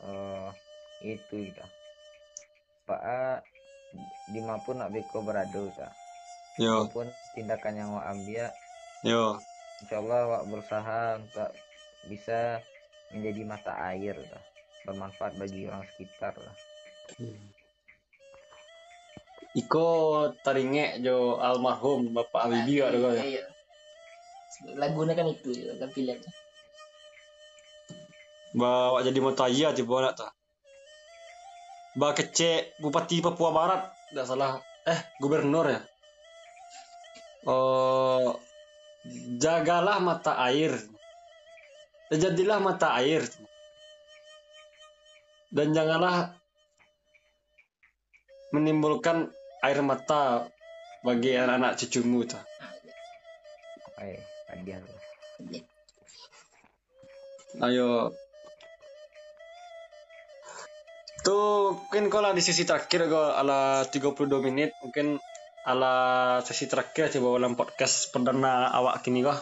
eh 0.00 0.48
itu 1.04 1.52
gitu. 1.52 1.60
Pak 2.88 3.44
di 4.32 4.40
mana 4.40 4.56
pun 4.64 4.80
nak 4.80 4.88
beko 4.88 5.20
beradu 5.20 5.68
ta. 5.76 5.92
yo. 6.56 6.88
Apa 6.88 7.04
pun 7.04 7.06
tindakan 7.36 7.76
yang 7.76 7.90
Wak 7.92 8.08
ambil 8.08 8.48
yo 9.04 9.36
Insya 9.80 9.96
Allah 10.00 10.20
Wak 10.28 10.42
berusaha 10.52 11.00
untuk 11.20 11.50
bisa 12.08 12.60
menjadi 13.12 13.40
mata 13.44 13.72
air 13.92 14.16
lah. 14.16 14.44
bermanfaat 14.80 15.36
bagi 15.36 15.68
orang 15.68 15.84
sekitar 15.92 16.32
lah. 16.40 16.56
Iko 19.52 19.88
taringe 20.40 21.04
jo 21.04 21.36
almarhum 21.36 22.16
Bapak 22.16 22.48
Habibie 22.48 22.80
gak 22.80 22.96
ada 22.96 23.12
iya, 23.20 23.24
iya. 23.28 23.44
lagunya 24.78 25.12
kan 25.12 25.26
itu 25.28 25.50
ya, 25.52 25.74
kan 25.76 25.90
pilihannya 25.90 26.30
bawa 28.54 28.98
jadi 29.06 29.18
motaya 29.22 29.68
coba 29.74 30.10
nak 30.10 30.14
ta 30.18 30.28
ba 31.94 32.14
kece 32.14 32.74
Bupati 32.82 33.22
Papua 33.22 33.50
Barat 33.54 33.82
tidak 34.10 34.26
salah 34.26 34.58
eh 34.86 34.98
gubernur 35.22 35.66
ya 35.70 35.80
oh 37.46 38.34
jagalah 39.40 39.98
mata 40.02 40.36
air 40.44 40.76
jadilah 42.10 42.58
mata 42.58 42.90
air 42.98 43.22
dan 45.54 45.70
janganlah 45.74 46.34
menimbulkan 48.50 49.30
air 49.62 49.78
mata 49.82 50.50
bagi 51.06 51.38
anak-anak 51.38 51.78
cucumu. 51.78 52.26
Ayo. 57.60 58.14
Tuh 61.20 61.76
mungkin 61.76 62.08
kalau 62.08 62.32
di 62.32 62.40
sesi 62.40 62.64
terakhir 62.64 63.06
gue 63.10 63.26
ala 63.36 63.84
32 63.86 64.26
menit 64.40 64.72
mungkin 64.80 65.20
ala 65.64 65.94
sesi 66.40 66.64
terakhir 66.64 67.12
coba 67.12 67.36
dalam 67.36 67.52
podcast 67.52 68.08
perdana 68.08 68.72
awak 68.72 69.04
kini 69.04 69.20
kah. 69.20 69.36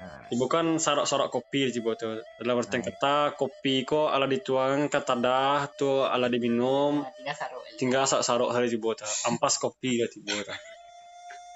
Nah, 0.00 0.32
Ibu 0.32 0.48
kan 0.48 0.80
sarok-sarok 0.80 1.28
kopi 1.28 1.68
coba 1.76 1.92
tuh. 1.94 2.24
Dalam 2.40 2.56
artian 2.56 2.80
kata 2.80 3.36
kopi 3.36 3.84
ko 3.84 4.08
ala 4.08 4.24
dituang 4.24 4.88
kata 4.88 5.14
dah 5.20 5.68
tuh 5.76 6.08
ala 6.08 6.32
diminum 6.32 7.04
nah, 7.04 7.36
tinggal 7.76 8.08
sarok-sarok 8.08 8.50
hari 8.50 8.72
coba 8.74 9.04
tuh. 9.04 9.10
Ampas 9.28 9.60
kopi 9.60 10.00
ya 10.02 10.06
coba 10.08 10.40
tuh. 10.50 10.58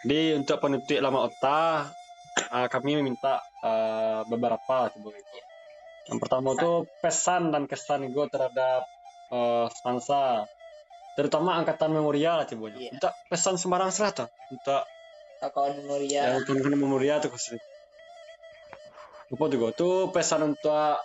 Jadi 0.04 0.36
untuk 0.36 0.60
penutup 0.60 1.00
lama 1.00 1.24
otak 1.24 1.88
ah, 2.52 2.68
kami 2.68 3.00
meminta 3.00 3.40
ah, 3.64 4.22
beberapa 4.28 4.92
coba 4.92 5.08
gitu. 5.16 5.38
Yang 6.04 6.18
pertama 6.20 6.52
tuh 6.52 6.84
pesan 7.00 7.48
dan 7.48 7.64
kesan 7.64 8.12
gue 8.12 8.26
terhadap 8.28 8.84
eh, 9.32 9.66
Sansa, 9.72 10.44
terutama 11.14 11.54
angkatan 11.58 11.94
memorial 11.94 12.42
lah 12.42 12.46
coba. 12.46 12.74
Iya. 12.74 12.90
Untuk 12.94 13.12
pesan 13.30 13.54
sembarang 13.54 13.90
serata, 13.94 14.26
untuk 14.50 14.82
kawan 15.50 15.76
memoria 15.84 16.40
yang 16.40 16.44
kan 16.46 16.72
memorial 16.72 17.20
tuh 17.20 17.32
khusus. 17.32 17.60
Lupa 19.28 19.44
juga 19.52 19.72
tuh 19.76 20.08
pesan 20.12 20.54
untuk 20.54 21.00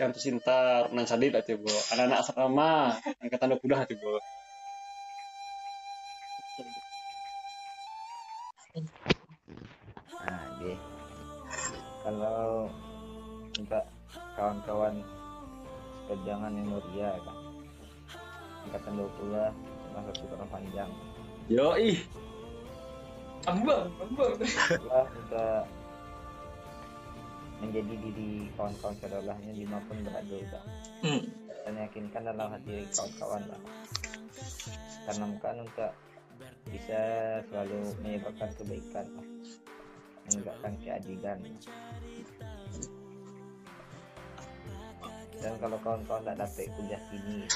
yang 0.00 0.10
tercinta 0.10 0.86
nan 0.90 1.06
sadid 1.06 1.34
lah 1.34 1.42
coba. 1.42 1.72
Anak-anak 1.96 2.18
asrama 2.22 2.70
angkatan 3.22 3.54
20 3.58 3.72
lah 3.72 3.86
coba. 3.86 4.12
nah 10.22 10.42
dia. 10.62 10.76
Kalau 12.02 12.66
untuk 13.52 13.84
kawan-kawan 14.32 14.94
seperjangan 16.08 16.52
memoria 16.56 17.14
kan. 17.20 17.51
Angkatan 18.68 18.92
20 18.98 19.92
masa 19.92 20.10
super 20.16 20.38
panjang. 20.48 20.90
Yo 21.50 21.74
ih, 21.76 21.98
ambang 23.50 23.90
ambang 23.98 24.38
untuk 24.38 25.66
menjadi 27.62 27.94
diri 27.94 28.50
kawan-kawan 28.58 28.94
saudaranya 28.98 29.50
di 29.54 29.62
mana 29.66 29.82
pun 29.86 29.98
berada 30.02 30.38
Kak. 30.50 30.64
hmm. 31.06 31.22
dan 31.62 31.74
yakinkan 31.78 32.22
dalam 32.26 32.48
hati 32.50 32.86
kawan-kawan 32.90 33.42
lah 33.46 33.60
tanamkan 35.06 35.56
untuk 35.62 35.92
bisa 36.66 37.00
selalu 37.50 37.80
menyebarkan 38.02 38.50
kebaikan 38.58 39.06
lah. 39.14 39.26
menegakkan 40.26 40.74
keadilan 40.82 41.38
dan 45.42 45.54
kalau 45.58 45.78
kawan-kawan 45.82 46.22
tak 46.22 46.38
dapat 46.38 46.66
kuliah 46.78 47.02
sini 47.10 47.46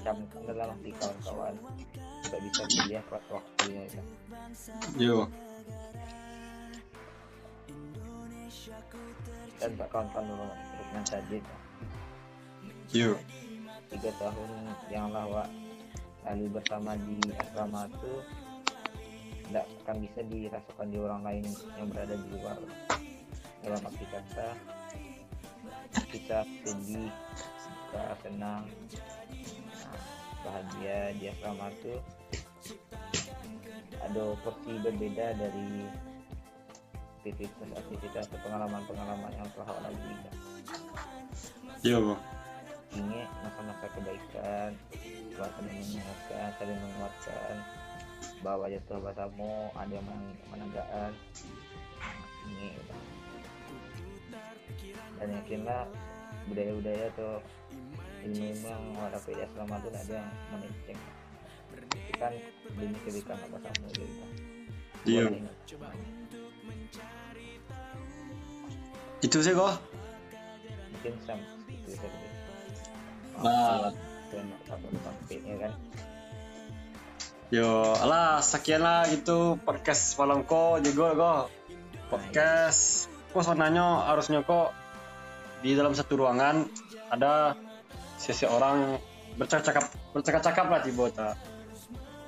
camkan 0.00 0.42
dalam 0.48 0.68
hati 0.76 0.90
kawan-kawan 0.96 1.54
tidak 2.24 2.40
bisa 2.46 2.62
kuliah 2.64 3.02
pada 3.08 3.28
waktunya 3.32 3.82
ya. 3.88 4.02
yo. 4.96 5.18
dan 9.60 9.70
tak 9.76 9.88
kawan-kawan 9.92 10.24
dulu 10.24 10.46
Lukman 10.48 11.04
Sajid 11.04 11.44
Yo. 12.90 13.14
tiga 13.92 14.10
tahun 14.18 14.50
yang 14.90 15.12
lawa 15.12 15.46
lalu 16.26 16.46
bersama 16.52 16.96
di 16.96 17.16
asrama 17.38 17.86
itu 17.88 18.14
tidak 19.50 19.66
akan 19.82 19.96
bisa 20.06 20.20
dirasakan 20.30 20.88
di 20.94 20.98
orang 21.02 21.22
lain 21.26 21.44
yang 21.74 21.88
berada 21.90 22.14
di 22.14 22.28
luar 22.38 22.58
dalam 23.60 23.80
arti 23.82 24.06
kata 24.08 24.48
kita 26.10 26.38
sedih 26.62 27.10
suka 27.58 28.04
senang 28.22 28.62
bahagia 30.50 31.14
di 31.14 31.30
asrama 31.30 31.70
itu 31.70 31.94
ada 34.02 34.22
porsi 34.42 34.72
berbeda 34.82 35.26
dari 35.38 35.86
aktivitas-aktivitas 37.22 38.26
atau 38.26 38.40
pengalaman-pengalaman 38.42 39.30
yang 39.38 39.46
telah 39.54 39.78
kan. 40.26 40.34
Yo, 41.86 41.98
Bang. 42.02 42.20
ini 42.98 43.22
masa-masa 43.46 43.86
kebaikan 43.94 44.70
saling 45.38 45.78
mengingatkan 45.78 46.48
saling 46.58 46.78
menguatkan 46.82 47.54
bahwa 48.42 48.66
jatuh 48.66 48.98
bersama 48.98 49.70
ada 49.78 49.92
yang 49.94 50.06
men- 50.10 50.40
menegakkan 50.50 51.12
ini 52.50 52.74
dan 55.20 55.28
yakinlah 55.30 55.84
budaya-budaya 56.50 57.06
atau 57.14 57.38
ilmu-ilmu 58.24 58.66
yang 58.68 58.84
ada 59.00 59.18
di 59.20 59.32
asrama 59.40 59.74
itu 59.80 59.88
ada 59.88 60.14
yang 60.52 60.62
itu 61.90 62.12
kan 62.20 62.32
demi 62.76 62.94
kebaikan 63.04 63.38
apa 63.40 63.58
sama 63.64 63.88
gitu 63.96 64.24
Iya. 65.08 65.32
Itu 69.24 69.38
sih 69.40 69.52
kok. 69.56 69.74
mungkin 70.92 71.14
sam 71.24 71.40
itu 71.72 71.96
saja 71.96 72.18
Nah, 73.40 73.88
dan 74.28 74.46
satu 74.68 74.88
sampai 75.00 75.36
ya 75.40 75.56
kan? 75.64 75.72
Yo, 77.48 77.96
alah 77.96 78.44
sekian 78.44 78.84
lah 78.84 79.08
gitu 79.08 79.56
podcast 79.64 80.20
malam 80.20 80.44
ko 80.44 80.76
juga 80.84 81.16
ko. 81.16 81.34
Podcast. 82.12 83.08
Kok 83.32 83.40
sebenarnya 83.40 84.12
harusnya 84.12 84.44
kok 84.44 84.76
di 85.64 85.72
dalam 85.72 85.96
satu 85.96 86.20
ruangan 86.20 86.68
ada 87.08 87.56
seseorang 88.20 89.00
bercakap 89.40 89.88
bercakap-cakap 90.12 90.66
lah 90.68 90.80
di 90.84 90.92
bota 90.92 91.32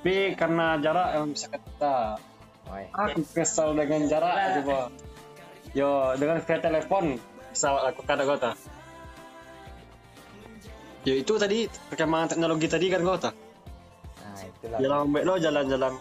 tapi 0.03 0.34
karena 0.34 0.82
jarak 0.82 1.14
yang 1.14 1.30
bisa 1.30 1.47
kita. 1.47 2.18
Aku 2.90 3.22
kesal 3.30 3.78
dengan 3.78 4.03
jarak 4.11 4.59
coba 4.59 4.90
yo 5.78 6.18
dengan 6.18 6.43
via 6.43 6.59
telepon 6.59 7.22
bisa 7.55 7.70
lakukan 7.70 8.18
kota 8.26 8.51
ya 11.07 11.14
itu 11.14 11.32
tadi 11.38 11.70
perkembangan 11.86 12.34
teknologi 12.34 12.66
tadi 12.66 12.86
kan 12.90 13.03
kota 13.07 13.30
Nah, 14.22 14.43
itulah. 14.43 14.78
jalan 14.82 14.99
ambek 15.07 15.22
lo 15.22 15.34
jalan-jalan. 15.38 15.93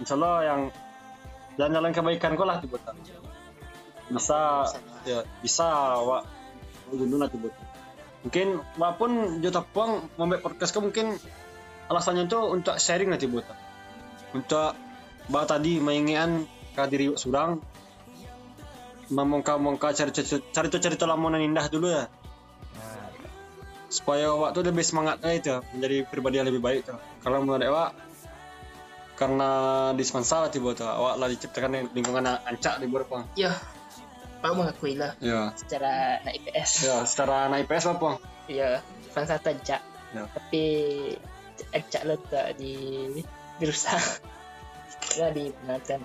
Insya 0.00 0.14
Allah 0.16 0.36
yang 0.46 0.60
jalan-jalan 1.60 1.90
kebaikan 1.92 2.32
kok 2.32 2.46
lah 2.48 2.56
tiba 2.64 2.78
bisa 4.08 4.40
ya 5.04 5.20
bisa 5.44 5.68
wa 6.00 6.24
dulu 6.88 7.20
lah 7.20 7.28
tiba 7.28 7.52
mungkin 8.20 8.60
walaupun 8.76 9.40
juta 9.40 9.64
puang 9.64 10.12
membek 10.20 10.44
podcast 10.44 10.76
kau 10.76 10.84
mungkin 10.84 11.16
alasannya 11.88 12.28
itu 12.28 12.38
untuk 12.38 12.76
sharing 12.76 13.08
lah 13.08 13.18
tiba 13.18 13.42
untuk 14.30 14.76
bah 15.30 15.46
tadi 15.46 15.78
maingian 15.82 16.46
ke 16.74 16.82
diri 16.90 17.14
surang. 17.18 17.58
Memongka-mongka 19.10 19.90
cerita 19.90 20.22
cerita 20.22 20.78
cerita 20.78 21.04
lamunan 21.06 21.42
indah 21.42 21.66
dulu 21.66 21.90
ya. 21.90 22.06
Supaya 23.90 24.30
waktu 24.30 24.70
lebih 24.70 24.86
semangat 24.86 25.18
eh, 25.26 25.42
itu 25.42 25.50
menjadi 25.74 26.06
pribadi 26.06 26.38
yang 26.38 26.46
lebih 26.46 26.62
baik 26.62 26.80
tuh. 26.86 26.98
Kalau 27.26 27.42
menurut 27.42 27.66
awak 27.66 27.90
karena 29.18 29.50
di 29.92 30.06
semasa 30.06 30.46
lah 30.46 30.48
tiba 30.48 30.72
tuh 30.72 30.86
awak 30.88 31.20
lah 31.20 31.28
diciptakan 31.28 31.76
di 31.76 31.80
lingkungan 32.00 32.24
ancak 32.24 32.80
di 32.80 32.88
berapa 32.88 33.28
Yo, 33.36 33.52
aku 34.40 34.54
mengakui 34.56 34.94
lah 34.96 35.12
ya 35.20 35.52
secara 35.56 36.20
anak 36.24 36.40
IPS. 36.40 36.70
ya 36.88 36.96
secara 37.04 37.48
naik 37.52 37.68
IPS 37.68 37.86
apa 37.96 38.10
Iya, 38.50 38.82
Fansa 39.14 39.38
tajak. 39.38 39.78
Ya. 40.10 40.26
Tapi 40.26 40.64
acak 41.70 42.02
lo 42.02 42.18
tak 42.18 42.58
di 42.58 42.74
dirusak. 43.62 44.02
Ya 45.14 45.30
di 45.36 45.54
penonton. 45.54 46.02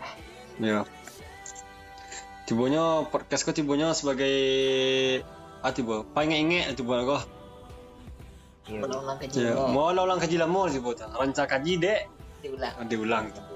ya 0.61 0.85
tibanya 2.45 3.09
podcastku 3.09 3.51
tibanya 3.51 3.91
sebagai 3.97 4.37
ah 5.65 5.73
tiba 5.73 6.05
paling 6.13 6.31
inget 6.31 6.77
tiba 6.77 7.01
kok 7.01 7.25
iya. 8.69 8.85
Ulang-ulang 8.85 9.17
kaji 9.17 9.37
ya 9.41 9.53
mau 9.67 9.89
ulang 9.89 10.21
kaji 10.21 10.37
lama 10.37 10.69
tiba 10.69 10.93
tuh 10.93 11.09
rancang 11.11 11.49
kaji 11.49 11.71
dek 11.81 12.01
diulang. 12.45 12.73
diulang 12.85 13.25
tiba 13.33 13.54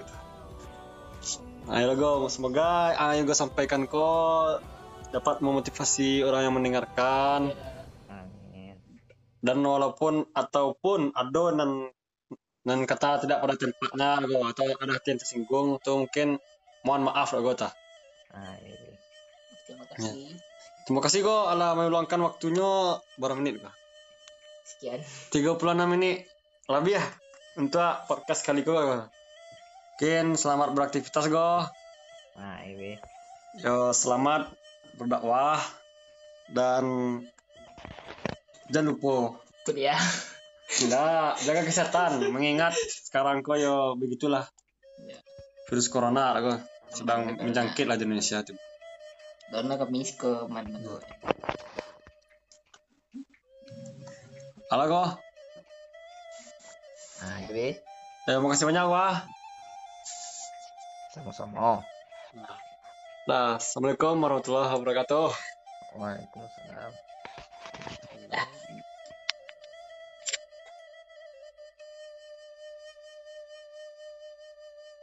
ayo 1.69 1.93
go 1.93 2.25
semoga 2.33 2.97
ah 2.97 3.13
yang 3.13 3.29
gue 3.29 3.37
sampaikan 3.37 3.85
kok 3.85 4.65
dapat 5.13 5.37
memotivasi 5.45 6.25
orang 6.25 6.49
yang 6.49 6.55
mendengarkan 6.57 7.53
Amin. 8.09 8.73
dan 9.45 9.57
walaupun 9.61 10.25
ataupun 10.33 11.13
ada 11.13 11.45
dan 11.53 11.93
dan 12.65 12.79
kata 12.89 13.21
tidak 13.21 13.45
pada 13.45 13.53
tempatnya 13.53 14.09
go 14.25 14.49
atau 14.49 14.65
ada 14.81 14.97
hati 14.97 15.13
yang 15.13 15.19
tersinggung 15.21 15.77
atau 15.77 16.05
mungkin 16.05 16.41
mohon 16.81 17.05
maaf 17.05 17.37
lah 17.37 17.41
go 17.45 17.53
ta. 17.53 17.69
Terima 19.69 19.85
kasih. 19.93 20.33
terima 20.89 21.01
kasih 21.05 21.19
go 21.21 21.45
ala 21.45 21.77
meluangkan 21.77 22.17
waktunya 22.25 22.97
berapa 23.21 23.37
menit 23.37 23.61
go 23.61 23.69
Sekian. 24.65 25.01
36 25.33 25.53
menit 25.85 26.25
lebih 26.65 26.97
ya 26.97 27.05
untuk 27.61 28.09
podcast 28.09 28.41
kali 28.41 28.65
go 28.65 28.73
mungkin 29.99 30.39
selamat 30.39 30.79
beraktivitas 30.79 31.27
go 31.27 31.59
Nah, 32.39 32.63
iya. 32.63 32.95
yo 33.59 33.91
selamat 33.91 34.47
berdakwah 34.95 35.59
dan 36.55 37.19
jangan 38.71 38.95
lupa 38.95 39.43
Kuliah. 39.67 39.99
tidak 40.71 41.35
jaga 41.43 41.61
kesehatan 41.67 42.31
mengingat 42.31 42.79
sekarang 42.79 43.43
kok 43.43 43.59
yo 43.59 43.99
begitulah 43.99 44.47
Ya. 45.03 45.19
virus 45.67 45.91
corona 45.91 46.31
kok 46.39 46.63
sedang 46.95 47.35
menjangkit 47.35 47.83
lah 47.83 47.99
di 47.99 48.07
Indonesia 48.07 48.39
tuh 48.39 48.55
kami 49.51 50.07
ke 50.15 50.47
mana 50.47 50.79
tuh. 50.79 51.03
halo 54.71 54.83
kok 54.87 55.09
Nah, 57.19 57.51
iya. 57.51 57.75
ya 58.31 58.39
makasih 58.39 58.63
banyak 58.63 58.87
wah 58.87 59.27
Sama-sama. 61.19 61.83
nah 63.27 63.59
assalamualaikum 63.59 64.15
warahmatullahi 64.23 64.71
wabarakatuh 64.71 65.35
Waalaikumsalam. 65.99 67.08